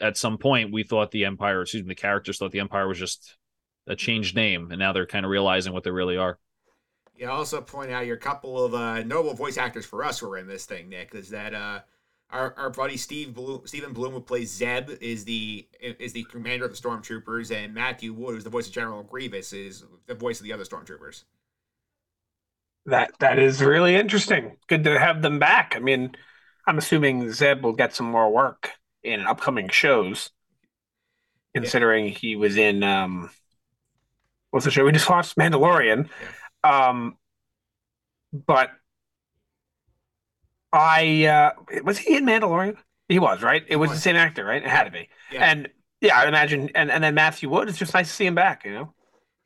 [0.00, 2.98] at some point we thought the Empire, excuse me, the characters thought the Empire was
[2.98, 3.36] just
[3.86, 6.38] a changed name, and now they're kind of realizing what they really are.
[7.16, 10.38] Yeah, also point out your couple of uh, notable voice actors for us who are
[10.38, 11.80] in this thing, Nick, is that uh,
[12.30, 16.64] our, our buddy Steve Blum, Stephen Blum, who plays Zeb, is the is the commander
[16.64, 20.40] of the stormtroopers, and Matthew Wood, who's the voice of General Grievous, is the voice
[20.40, 21.24] of the other stormtroopers.
[22.86, 24.56] That that is really interesting.
[24.66, 25.74] Good to have them back.
[25.76, 26.12] I mean,
[26.66, 28.70] I'm assuming Zeb will get some more work
[29.02, 30.30] in upcoming shows,
[31.54, 32.14] considering yeah.
[32.14, 33.30] he was in um,
[34.50, 36.08] what's the show we just watched, Mandalorian.
[36.64, 36.88] Yeah.
[36.88, 37.16] Um,
[38.32, 38.70] but
[40.72, 42.76] I uh was he in Mandalorian?
[43.08, 43.64] He was, right?
[43.66, 43.98] It was, was.
[43.98, 44.62] the same actor, right?
[44.62, 45.08] It had to be.
[45.32, 45.50] Yeah.
[45.50, 45.68] And
[46.00, 48.64] yeah, I imagine and, and then Matthew Wood, it's just nice to see him back,
[48.64, 48.94] you know?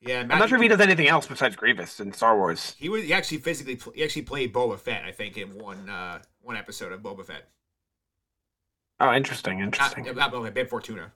[0.00, 2.74] Yeah, Matthew, I'm not sure if he does anything else besides Grievous in Star Wars.
[2.78, 6.20] He was he actually physically he actually played Boba Fett, I think, in one uh
[6.42, 7.48] one episode of Boba Fett.
[9.00, 10.04] Oh, interesting, interesting.
[10.04, 11.12] Not, not Boba Fett, Fortuna.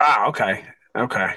[0.00, 0.64] Ah, okay,
[0.96, 1.30] okay.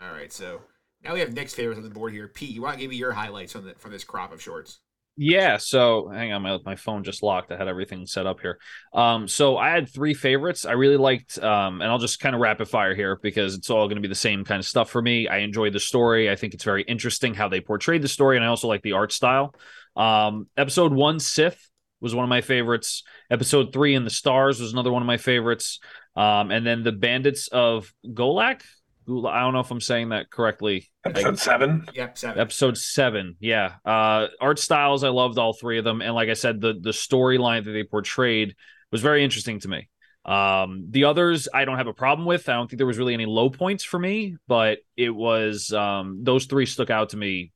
[0.00, 0.62] All right, so
[1.02, 2.28] now we have Nick's favorites on the board here.
[2.28, 4.80] Pete, you want to give me your highlights on the for this crop of shorts?
[5.18, 7.50] Yeah, so hang on, my my phone just locked.
[7.50, 8.58] I had everything set up here.
[8.92, 10.66] Um, so I had three favorites.
[10.66, 13.86] I really liked, um, and I'll just kind of rapid fire here because it's all
[13.86, 15.26] going to be the same kind of stuff for me.
[15.26, 16.30] I enjoyed the story.
[16.30, 18.92] I think it's very interesting how they portrayed the story, and I also like the
[18.92, 19.54] art style.
[19.96, 21.65] Um, episode one, Sith
[22.00, 23.02] was one of my favorites.
[23.30, 25.80] Episode three, in the Stars was another one of my favorites.
[26.14, 28.62] Um, and then the Bandits of Golak,
[29.08, 30.90] I don't know if I'm saying that correctly.
[31.04, 31.86] Episode seven.
[31.94, 32.40] Yep, seven.
[32.40, 33.36] Episode seven.
[33.38, 33.74] Yeah.
[33.84, 35.04] Uh, art styles.
[35.04, 37.84] I loved all three of them, and like I said, the the storyline that they
[37.84, 38.56] portrayed
[38.90, 39.88] was very interesting to me.
[40.24, 42.48] Um, the others I don't have a problem with.
[42.48, 46.20] I don't think there was really any low points for me, but it was um,
[46.24, 47.52] those three stuck out to me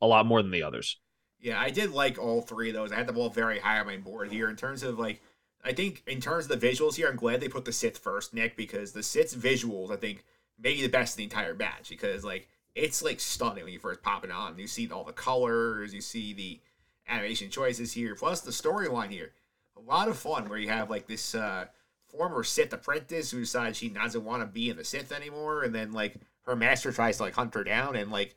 [0.00, 0.98] a lot more than the others.
[1.42, 2.92] Yeah, I did like all three of those.
[2.92, 5.20] I had them all very high on my board here in terms of like.
[5.64, 8.34] I think in terms of the visuals here, I'm glad they put the Sith first,
[8.34, 10.24] Nick, because the Sith's visuals, I think,
[10.58, 14.02] maybe the best in the entire batch because like it's like stunning when you first
[14.02, 14.58] pop it on.
[14.58, 16.60] You see all the colors, you see the
[17.08, 19.32] animation choices here, plus the storyline here.
[19.76, 21.66] A lot of fun where you have like this uh,
[22.06, 25.74] former Sith apprentice who decides she doesn't want to be in the Sith anymore, and
[25.74, 28.36] then like her master tries to like hunt her down, and like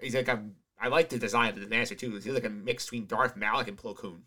[0.00, 2.10] he's like I'm, I like the design of the master too.
[2.10, 4.24] He's like a mix between Darth Malak and Plo Koon.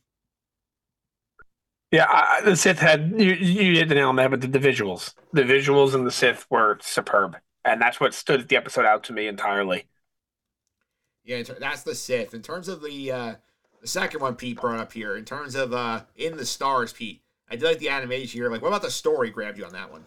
[1.91, 4.47] Yeah, I, the Sith had you, you hit the nail on the head, but the,
[4.47, 8.85] the visuals, the visuals and the Sith were superb, and that's what stood the episode
[8.85, 9.85] out to me entirely.
[11.23, 12.33] Yeah, that's the Sith.
[12.33, 13.35] In terms of the uh,
[13.79, 15.15] the second one, Pete brought up here.
[15.15, 18.49] In terms of uh, in the stars, Pete, I did like the animation here.
[18.49, 19.29] Like, what about the story?
[19.29, 20.05] Grabbed you on that one?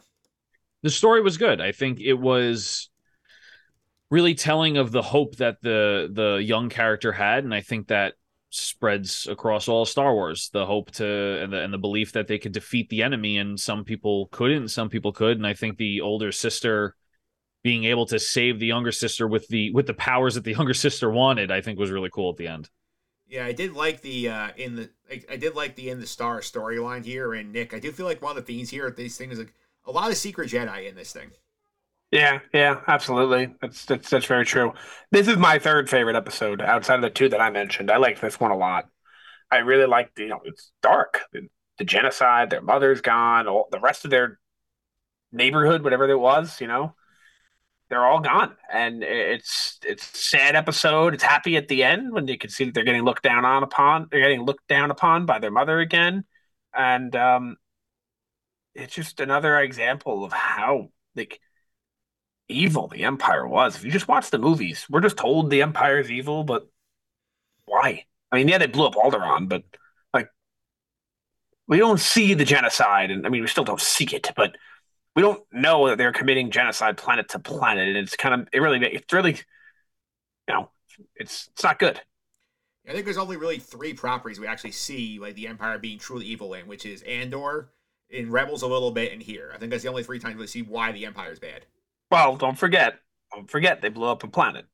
[0.83, 1.61] The story was good.
[1.61, 2.91] I think it was
[4.11, 8.15] really telling of the hope that the the young character had, and I think that
[8.51, 10.51] spreads across all Star Wars.
[10.53, 13.59] The hope to and the, and the belief that they could defeat the enemy, and
[13.59, 15.37] some people couldn't, some people could.
[15.37, 16.97] And I think the older sister
[17.63, 20.75] being able to save the younger sister with the with the powers that the younger
[20.75, 22.69] sister wanted, I think was really cool at the end.
[23.29, 26.07] Yeah, I did like the uh in the I, I did like the in the
[26.07, 29.17] star storyline here, and Nick, I do feel like one of the themes here, these
[29.17, 29.55] things like
[29.87, 31.31] a lot of secret Jedi in this thing.
[32.11, 33.55] Yeah, yeah, absolutely.
[33.61, 34.73] That's that's that's very true.
[35.13, 37.91] This is my third favorite episode outside of the two that I mentioned.
[37.91, 38.89] I like this one a lot.
[39.51, 41.49] I really like the you know it's dark, the,
[41.85, 44.39] genocide, their mother's gone, all the rest of their
[45.33, 46.95] neighborhood, whatever it was, you know,
[47.91, 51.15] they're all gone, and it's it's sad episode.
[51.15, 53.63] It's happy at the end when you can see that they're getting looked down on
[53.65, 56.25] upon, they're getting looked down upon by their mother again,
[56.75, 57.57] and um,
[58.75, 61.41] it's just another example of how like
[62.51, 63.77] evil the Empire was.
[63.77, 66.69] If you just watch the movies, we're just told the Empire's evil, but
[67.65, 68.05] why?
[68.33, 69.65] I mean, yeah, they blew up Alderaan, but
[70.13, 70.29] like
[71.67, 74.57] we don't see the genocide, and I mean, we still don't see it, but
[75.17, 78.61] we don't know that they're committing genocide planet to planet, and it's kind of it
[78.61, 80.71] really it's really you know
[81.17, 82.01] it's it's not good.
[82.89, 86.27] I think there's only really three properties we actually see like the Empire being truly
[86.27, 87.71] evil in, which is Andor,
[88.09, 89.53] in Rebels a little bit, and here.
[89.55, 91.67] I think that's the only three times we see why the Empire is bad.
[92.11, 92.99] Well, don't forget,
[93.33, 94.67] don't forget they blew up a planet.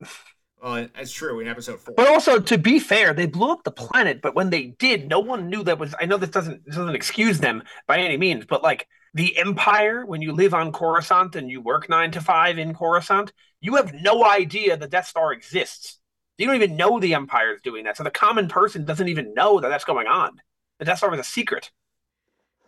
[0.63, 1.95] Well, that's true in episode four.
[1.95, 4.23] But also, to be fair, they blew up the planet.
[4.23, 5.95] But when they did, no one knew that was.
[6.01, 10.05] I know this doesn't this doesn't excuse them by any means, but like the Empire,
[10.07, 13.93] when you live on Coruscant and you work nine to five in Coruscant, you have
[13.95, 15.99] no idea the Death Star exists.
[16.39, 17.97] You don't even know the Empire is doing that.
[17.97, 20.41] So the common person doesn't even know that that's going on.
[20.79, 21.71] The Death Star was a secret.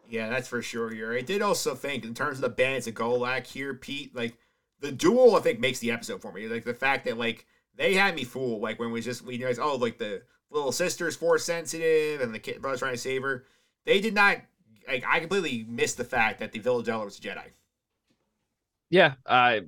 [0.09, 1.13] Yeah, that's for sure here.
[1.13, 4.39] I did also think, in terms of the Bandits of Golak here, Pete, like
[4.81, 6.47] the duel, I think makes the episode for me.
[6.47, 8.61] Like the fact that like they had me fooled.
[8.61, 12.39] Like when we just we realized, oh, like the little sister's force sensitive and the
[12.39, 13.45] kid brother's trying to save her.
[13.85, 14.39] They did not.
[14.87, 17.45] Like I completely missed the fact that the Villadella was a Jedi.
[18.91, 19.63] Yeah, I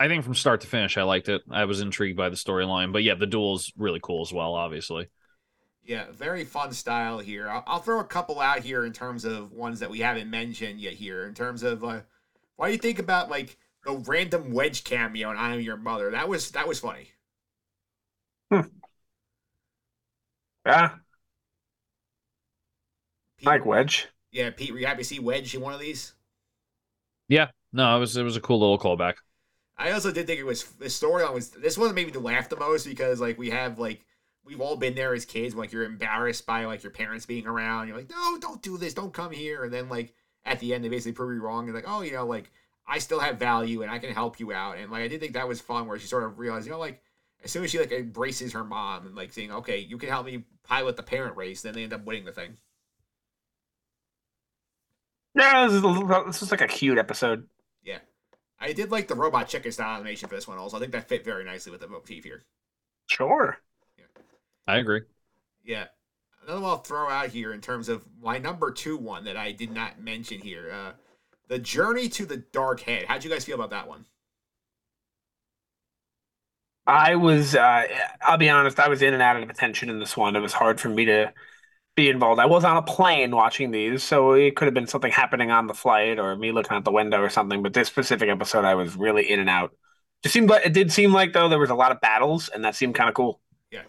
[0.00, 1.42] I think from start to finish, I liked it.
[1.50, 4.54] I was intrigued by the storyline, but yeah, the duel's really cool as well.
[4.54, 5.08] Obviously.
[5.86, 7.46] Yeah, very fun style here.
[7.46, 10.80] I'll, I'll, throw a couple out here in terms of ones that we haven't mentioned
[10.80, 10.94] yet.
[10.94, 12.00] Here, in terms of uh,
[12.56, 16.10] what do you think about like the random Wedge cameo in "I Am Your Mother"?
[16.10, 17.12] That was that was funny.
[18.50, 18.68] Hmm.
[20.66, 20.98] Yeah,
[23.38, 24.08] Pete, like Wedge.
[24.32, 26.14] Yeah, Pete, were you happy to see Wedge in one of these?
[27.28, 29.16] Yeah, no, it was it was a cool little callback.
[29.76, 32.56] I also did think it was the storyline was this one made me laugh the
[32.56, 34.04] most because like we have like
[34.44, 35.54] we've all been there as kids.
[35.54, 37.88] Like you're embarrassed by like your parents being around.
[37.88, 38.94] You're like, no, don't do this.
[38.94, 39.64] Don't come here.
[39.64, 41.66] And then like at the end, they basically prove you wrong.
[41.66, 42.50] And like, oh, you know, like
[42.86, 44.78] I still have value and I can help you out.
[44.78, 46.78] And like I did think that was fun where she sort of realized, you know,
[46.78, 47.02] like
[47.42, 50.26] as soon as she like embraces her mom and like saying, okay, you can help
[50.26, 52.56] me pilot the parent race, then they end up winning the thing.
[55.34, 57.48] Yeah, this is, little, this is like a cute episode.
[57.82, 57.98] Yeah.
[58.60, 60.76] I did like the robot chicken style animation for this one also.
[60.76, 62.42] I think that fit very nicely with the motif here.
[63.06, 63.58] Sure.
[63.98, 64.04] Yeah.
[64.66, 65.02] I agree.
[65.64, 65.86] Yeah.
[66.44, 69.52] Another one I'll throw out here in terms of my number two one that I
[69.52, 70.70] did not mention here.
[70.72, 70.92] Uh,
[71.48, 73.06] the Journey to the Dark Head.
[73.06, 74.06] How'd you guys feel about that one?
[76.86, 77.84] I was, uh,
[78.20, 80.36] I'll be honest, I was in and out of attention in this one.
[80.36, 81.32] It was hard for me to
[81.96, 82.40] be involved.
[82.40, 85.66] I was on a plane watching these, so it could have been something happening on
[85.66, 87.62] the flight or me looking out the window or something.
[87.62, 89.74] But this specific episode, I was really in and out.
[90.24, 92.64] It seemed like it did seem like though there was a lot of battles, and
[92.64, 93.40] that seemed kind of cool.
[93.70, 93.82] Yeah,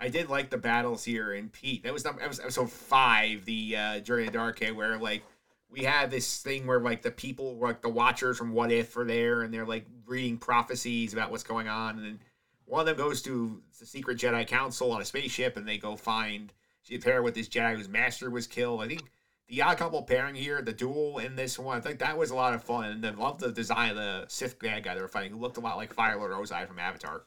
[0.00, 1.84] I did like the battles here in Pete.
[1.84, 5.22] That was that was episode five, the uh, Journey to Dark Head, where like
[5.70, 9.04] we have this thing where like the people, like the Watchers from What If, are
[9.04, 12.20] there, and they're like reading prophecies about what's going on, and then
[12.64, 15.96] one of them goes to the secret Jedi Council on a spaceship, and they go
[15.96, 16.52] find
[16.82, 18.82] she pair with this Jedi whose master was killed.
[18.82, 19.10] I think
[19.48, 22.34] the odd couple pairing here, the duel in this one, I think that was a
[22.34, 25.08] lot of fun, and i love the design of the Sith bad guy they were
[25.08, 27.24] fighting, who looked a lot like Fire Lord Ozai from Avatar.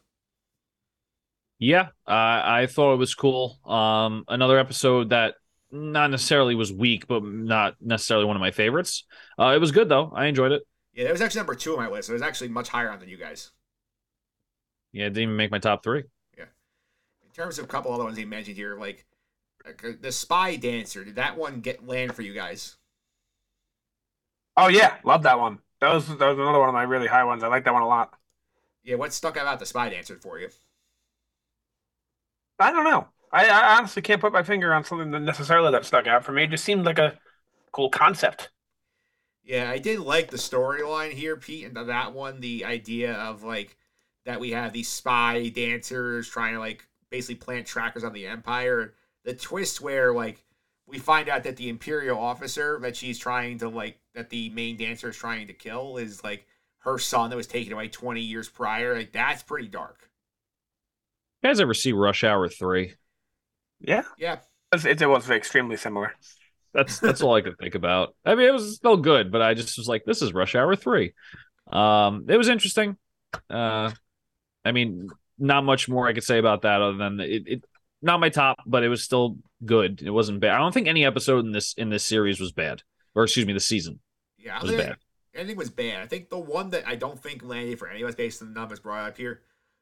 [1.59, 3.59] Yeah, uh, I thought it was cool.
[3.65, 5.35] Um, another episode that
[5.71, 9.05] not necessarily was weak, but not necessarily one of my favorites.
[9.39, 10.11] Uh, it was good though.
[10.15, 10.63] I enjoyed it.
[10.93, 12.09] Yeah, it was actually number two on my list.
[12.09, 13.51] It was actually much higher on than you guys.
[14.91, 16.03] Yeah, it didn't even make my top three.
[16.37, 16.45] Yeah.
[17.23, 19.05] In terms of a couple other ones he mentioned here, like
[19.65, 22.75] uh, the Spy Dancer, did that one get land for you guys?
[24.57, 25.59] Oh yeah, love that one.
[25.79, 27.43] That was that was another one of my really high ones.
[27.43, 28.13] I like that one a lot.
[28.83, 30.49] Yeah, what stuck out about the Spy Dancer for you?
[32.59, 33.07] I don't know.
[33.31, 36.31] I, I honestly can't put my finger on something that necessarily that stuck out for
[36.33, 36.43] me.
[36.43, 37.17] It just seemed like a
[37.71, 38.49] cool concept.
[39.43, 42.39] Yeah, I did like the storyline here, Pete, and that one.
[42.41, 43.77] The idea of like
[44.25, 48.93] that we have these spy dancers trying to like basically plant trackers on the Empire.
[49.23, 50.43] The twist where like
[50.85, 54.77] we find out that the Imperial officer that she's trying to like that the main
[54.77, 56.45] dancer is trying to kill is like
[56.79, 58.95] her son that was taken away 20 years prior.
[58.95, 60.09] Like that's pretty dark.
[61.41, 62.93] You guys ever see Rush Hour three?
[63.81, 64.37] Yeah, yeah.
[64.73, 66.13] It, it was extremely similar.
[66.73, 68.15] That's that's all I could think about.
[68.25, 70.75] I mean, it was still good, but I just was like, this is Rush Hour
[70.75, 71.13] three.
[71.71, 72.97] Um, it was interesting.
[73.49, 73.91] Uh,
[74.63, 77.65] I mean, not much more I could say about that other than it, it
[78.01, 80.01] not my top, but it was still good.
[80.01, 80.51] It wasn't bad.
[80.51, 82.83] I don't think any episode in this in this series was bad,
[83.15, 83.99] or excuse me, the season
[84.37, 84.97] yeah, was bad.
[85.35, 86.01] anything was bad.
[86.01, 88.53] I think the one that I don't think landed for any of us based on
[88.53, 89.41] the numbers brought up here,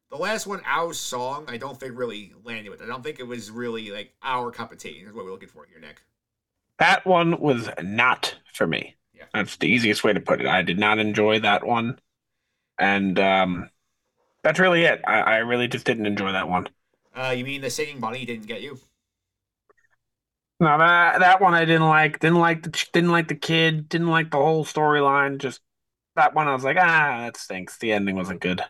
[0.10, 2.82] the last one, Aau's Song, I don't think really landed with.
[2.82, 2.86] It.
[2.86, 5.04] I don't think it was really like our cup of tea.
[5.06, 6.02] Is what we're looking for here, Nick.
[6.80, 8.96] That one was not for me.
[9.14, 9.26] Yeah.
[9.34, 10.48] That's the easiest way to put it.
[10.48, 12.00] I did not enjoy that one.
[12.80, 13.70] And um,
[14.44, 15.02] that's really it.
[15.06, 16.68] I, I really just didn't enjoy that one.
[17.14, 18.80] Uh, you mean the singing bunny didn't get you?
[20.62, 22.20] No, that that one I didn't like.
[22.20, 23.88] Didn't like the didn't like the kid.
[23.90, 25.38] Didn't like the whole storyline.
[25.38, 25.62] Just
[26.16, 27.78] that one, I was like, ah, that stinks.
[27.78, 28.62] The ending wasn't good.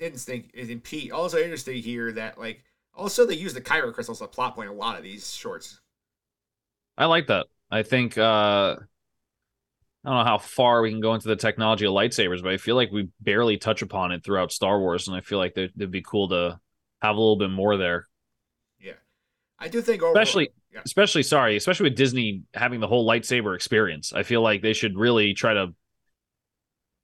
[0.00, 1.12] Didn't think is in Pete.
[1.12, 4.70] Also interesting here that like also they use the Kyber crystals as a plot point
[4.70, 5.78] in a lot of these shorts.
[6.96, 7.46] I like that.
[7.70, 8.76] I think uh
[10.02, 12.56] I don't know how far we can go into the technology of lightsabers, but I
[12.56, 15.72] feel like we barely touch upon it throughout Star Wars, and I feel like it'd,
[15.76, 16.58] it'd be cool to
[17.02, 18.06] have a little bit more there.
[18.80, 18.94] Yeah,
[19.58, 20.80] I do think overall, Especially, yeah.
[20.86, 24.14] especially sorry, especially with Disney having the whole lightsaber experience.
[24.14, 25.74] I feel like they should really try to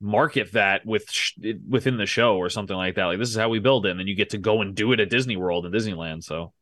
[0.00, 1.34] market that with sh-
[1.68, 3.04] within the show or something like that.
[3.06, 4.92] Like this is how we build it, and then you get to go and do
[4.92, 6.24] it at Disney World and Disneyland.
[6.24, 6.52] So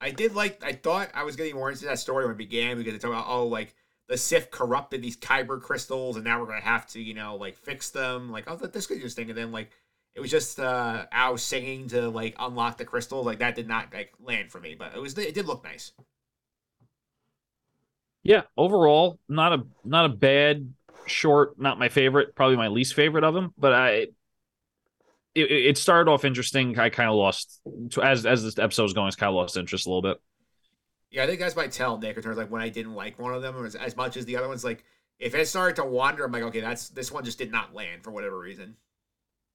[0.00, 0.62] I did like.
[0.64, 3.10] I thought I was getting more into that story when it began because they talk
[3.10, 3.74] about oh like
[4.08, 7.56] the Sith corrupted these Kyber crystals and now we're gonna have to you know like
[7.58, 8.30] fix them.
[8.30, 9.70] Like oh this could just thing and then like
[10.14, 13.22] it was just uh Aau singing to like unlock the crystal.
[13.22, 15.92] Like that did not like land for me, but it was it did look nice.
[18.22, 20.72] yeah, overall, not a not a bad
[21.06, 21.58] short.
[21.58, 23.52] Not my favorite, probably my least favorite of them.
[23.56, 23.90] But I,
[25.34, 26.78] it, it started off interesting.
[26.78, 27.60] I kind of lost
[28.02, 29.08] as as this episode was going.
[29.08, 30.18] I kind of lost interest a little bit.
[31.10, 33.18] Yeah, I think that's my tell, Nick, in terms of like when I didn't like
[33.18, 34.64] one of them as, as much as the other ones.
[34.64, 34.84] Like
[35.18, 38.02] if it started to wander, I'm like, okay, that's this one just did not land
[38.02, 38.76] for whatever reason.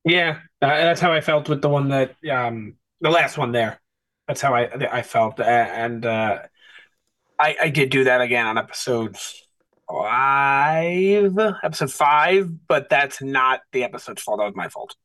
[0.06, 3.80] Yeah, uh, that's how I felt with the one that um the last one there.
[4.28, 6.40] That's how I I felt, and uh,
[7.40, 9.16] I I did do that again on episode
[9.90, 14.40] five, episode five, but that's not the episode's fault.
[14.40, 14.96] That was my fault.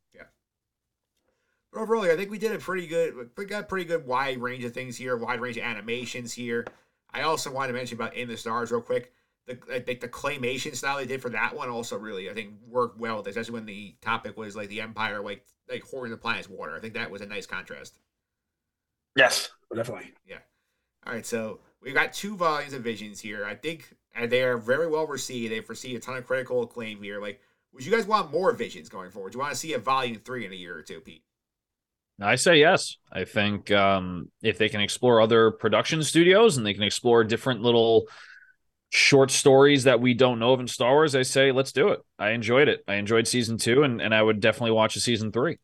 [1.72, 4.38] But overall, I think we did a pretty good, we got a pretty good wide
[4.38, 6.66] range of things here, wide range of animations here.
[7.12, 9.12] I also wanted to mention about In the Stars real quick.
[9.46, 12.54] The I think the claymation style they did for that one also really I think
[12.68, 16.16] worked well, with, especially when the topic was like the Empire like like hoarding the
[16.16, 16.76] planet's water.
[16.76, 17.98] I think that was a nice contrast.
[19.16, 20.12] Yes, definitely.
[20.26, 20.38] Yeah.
[21.04, 23.44] All right, so we've got two volumes of Visions here.
[23.44, 25.52] I think and they are very well received.
[25.52, 27.20] They've received a ton of critical acclaim here.
[27.20, 27.40] Like,
[27.72, 29.32] would you guys want more Visions going forward?
[29.32, 31.22] Do you want to see a volume three in a year or two, Pete?
[32.20, 32.98] I say yes.
[33.10, 37.62] I think um, if they can explore other production studios and they can explore different
[37.62, 38.06] little
[38.90, 42.00] short stories that we don't know of in Star Wars, I say let's do it.
[42.18, 42.84] I enjoyed it.
[42.86, 45.58] I enjoyed season two, and, and I would definitely watch a season three.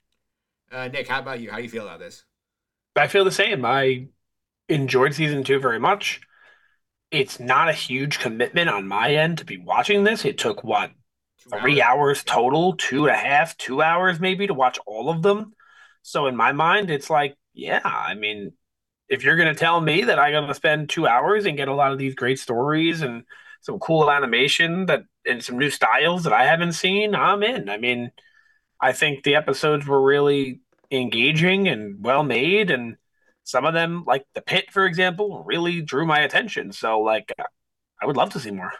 [0.72, 1.50] Uh, Nick, how about you?
[1.50, 2.24] How do you feel about this?
[2.96, 3.64] I feel the same.
[3.64, 4.06] I
[4.68, 6.20] enjoyed season two very much.
[7.10, 10.24] It's not a huge commitment on my end to be watching this.
[10.24, 10.90] It took what
[11.60, 15.54] three hours total, two and a half, two hours maybe to watch all of them.
[16.02, 18.52] So in my mind, it's like, yeah, I mean,
[19.08, 21.92] if you're gonna tell me that I'm gonna spend two hours and get a lot
[21.92, 23.24] of these great stories and
[23.60, 27.68] some cool animation that and some new styles that I haven't seen, I'm in.
[27.68, 28.12] I mean,
[28.80, 32.96] I think the episodes were really engaging and well made, and
[33.48, 36.70] some of them, like the pit, for example, really drew my attention.
[36.70, 37.32] So like,
[37.98, 38.74] I would love to see more.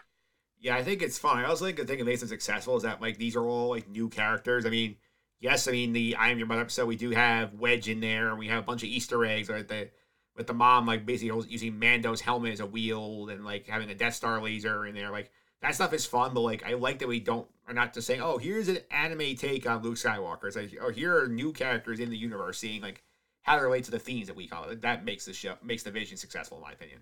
[0.59, 1.39] Yeah, I think it's fun.
[1.39, 3.69] I also think the thing that makes it successful is that like these are all
[3.69, 4.67] like new characters.
[4.67, 4.97] I mean,
[5.39, 8.29] yes, I mean the I Am Your Mother episode we do have Wedge in there,
[8.29, 9.49] and we have a bunch of Easter eggs.
[9.49, 9.89] Right, the
[10.35, 13.95] with the mom like basically using Mando's helmet as a wheel and like having a
[13.95, 15.09] Death Star laser in there.
[15.09, 15.31] Like
[15.63, 18.21] that stuff is fun, but like I like that we don't are not just saying,
[18.21, 20.45] oh, here's an anime take on Luke Skywalker.
[20.45, 23.01] It's like, oh, here are new characters in the universe, seeing like
[23.43, 24.81] how they relate to the themes that we call it.
[24.81, 26.99] That makes the show makes the vision successful, in my opinion.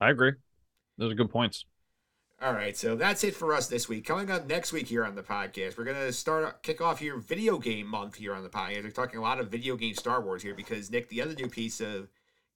[0.00, 0.32] I agree.
[0.98, 1.64] Those are good points.
[2.42, 4.04] All right, so that's it for us this week.
[4.04, 7.58] Coming up next week here on the podcast, we're gonna start kick off your video
[7.58, 8.84] game month here on the podcast.
[8.84, 11.48] We're talking a lot of video game Star Wars here because Nick, the other new
[11.48, 12.08] piece of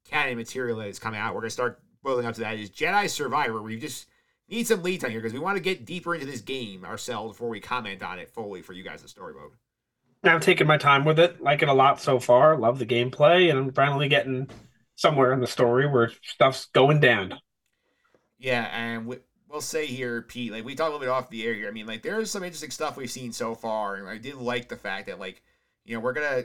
[0.05, 3.09] canon material that is coming out, we're gonna start boiling up to that is Jedi
[3.09, 3.63] Survivor.
[3.63, 4.07] We just
[4.51, 7.37] need some lead time here because we want to get deeper into this game ourselves
[7.37, 9.53] before we comment on it fully for you guys in story mode.
[10.23, 12.57] I've taken my time with it, like it a lot so far.
[12.59, 14.49] Love the gameplay, and I'm finally getting
[14.97, 17.39] somewhere in the story where stuff's going down.
[18.39, 19.17] Yeah, and we,
[19.49, 21.69] we'll say here, Pete, like we talked a little bit off the air here.
[21.69, 24.69] I mean, like there's some interesting stuff we've seen so far, and I did like
[24.69, 25.43] the fact that like
[25.85, 26.45] you know we're gonna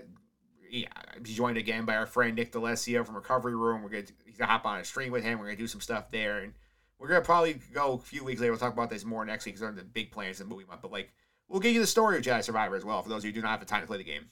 [0.69, 0.87] yeah,
[1.21, 3.83] be joined again by our friend Nick D'Alessio from Recovery Room.
[3.83, 4.05] We're gonna
[4.37, 5.39] gonna hop on a stream with him.
[5.39, 6.53] We're gonna do some stuff there, and
[6.99, 8.51] we're gonna probably go a few weeks later.
[8.51, 10.67] We'll talk about this more next week because they're the big plans in the movie
[10.67, 10.81] month.
[10.81, 11.11] But like
[11.47, 13.35] we'll give you the story of Jedi Survivor as well for those of you who
[13.35, 14.25] do not have the time to play the game.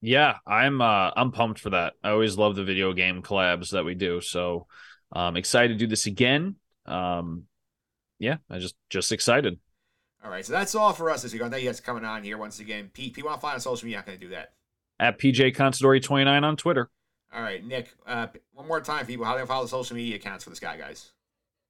[0.00, 1.94] Yeah, I'm uh I'm pumped for that.
[2.02, 4.20] I always love the video game collabs that we do.
[4.20, 4.66] So
[5.12, 6.56] I'm excited to do this again.
[6.84, 7.44] Um,
[8.18, 9.58] yeah, I just just excited.
[10.24, 11.42] All right, so that's all for us this week.
[11.42, 12.90] I know you guys coming on here once again.
[12.92, 14.54] Pete, if you want to find on social media, I'm going to do that.
[14.98, 16.90] At PJ Consadori 29 on Twitter.
[17.32, 19.24] All right, Nick, uh, one more time, people.
[19.24, 21.12] How do they follow the social media accounts for the Sky Guys?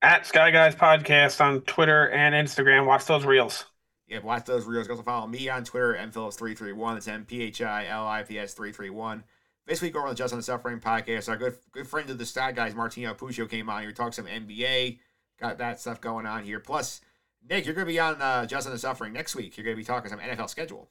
[0.01, 2.87] At Sky Guys Podcast on Twitter and Instagram.
[2.87, 3.67] Watch those reels.
[4.09, 4.87] Yeah, watch those reels.
[4.87, 6.95] Go also follow me on Twitter, mphillips331.
[6.95, 9.25] That's M-P-H-I-L-I-P-S-331.
[9.67, 12.19] This week over on the Just on the Suffering podcast, our good good friend of
[12.19, 13.91] the Sky Guys, Martino Puccio, came on here.
[13.91, 15.01] We some NBA.
[15.41, 16.61] Got that stuff going on here.
[16.61, 17.01] Plus,
[17.49, 19.57] Nick, you're going to be on uh, Just on the Suffering next week.
[19.57, 20.89] You're going to be talking some NFL schedule.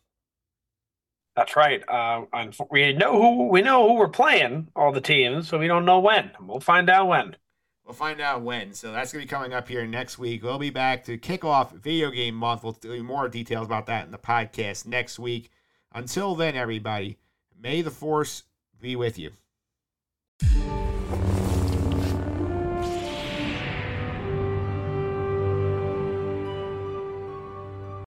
[1.38, 1.82] That's right.
[1.88, 2.26] Uh,
[2.70, 6.00] we know who we know who we're playing, all the teams, so we don't know
[6.00, 6.32] when.
[6.42, 7.38] We'll find out when.
[7.86, 8.74] We'll find out when.
[8.74, 10.44] So that's going to be coming up here next week.
[10.44, 12.64] We'll be back to kick off video game month.
[12.64, 15.52] We'll do more details about that in the podcast next week.
[15.94, 17.20] Until then, everybody,
[17.60, 18.44] may the force
[18.82, 19.32] be with you.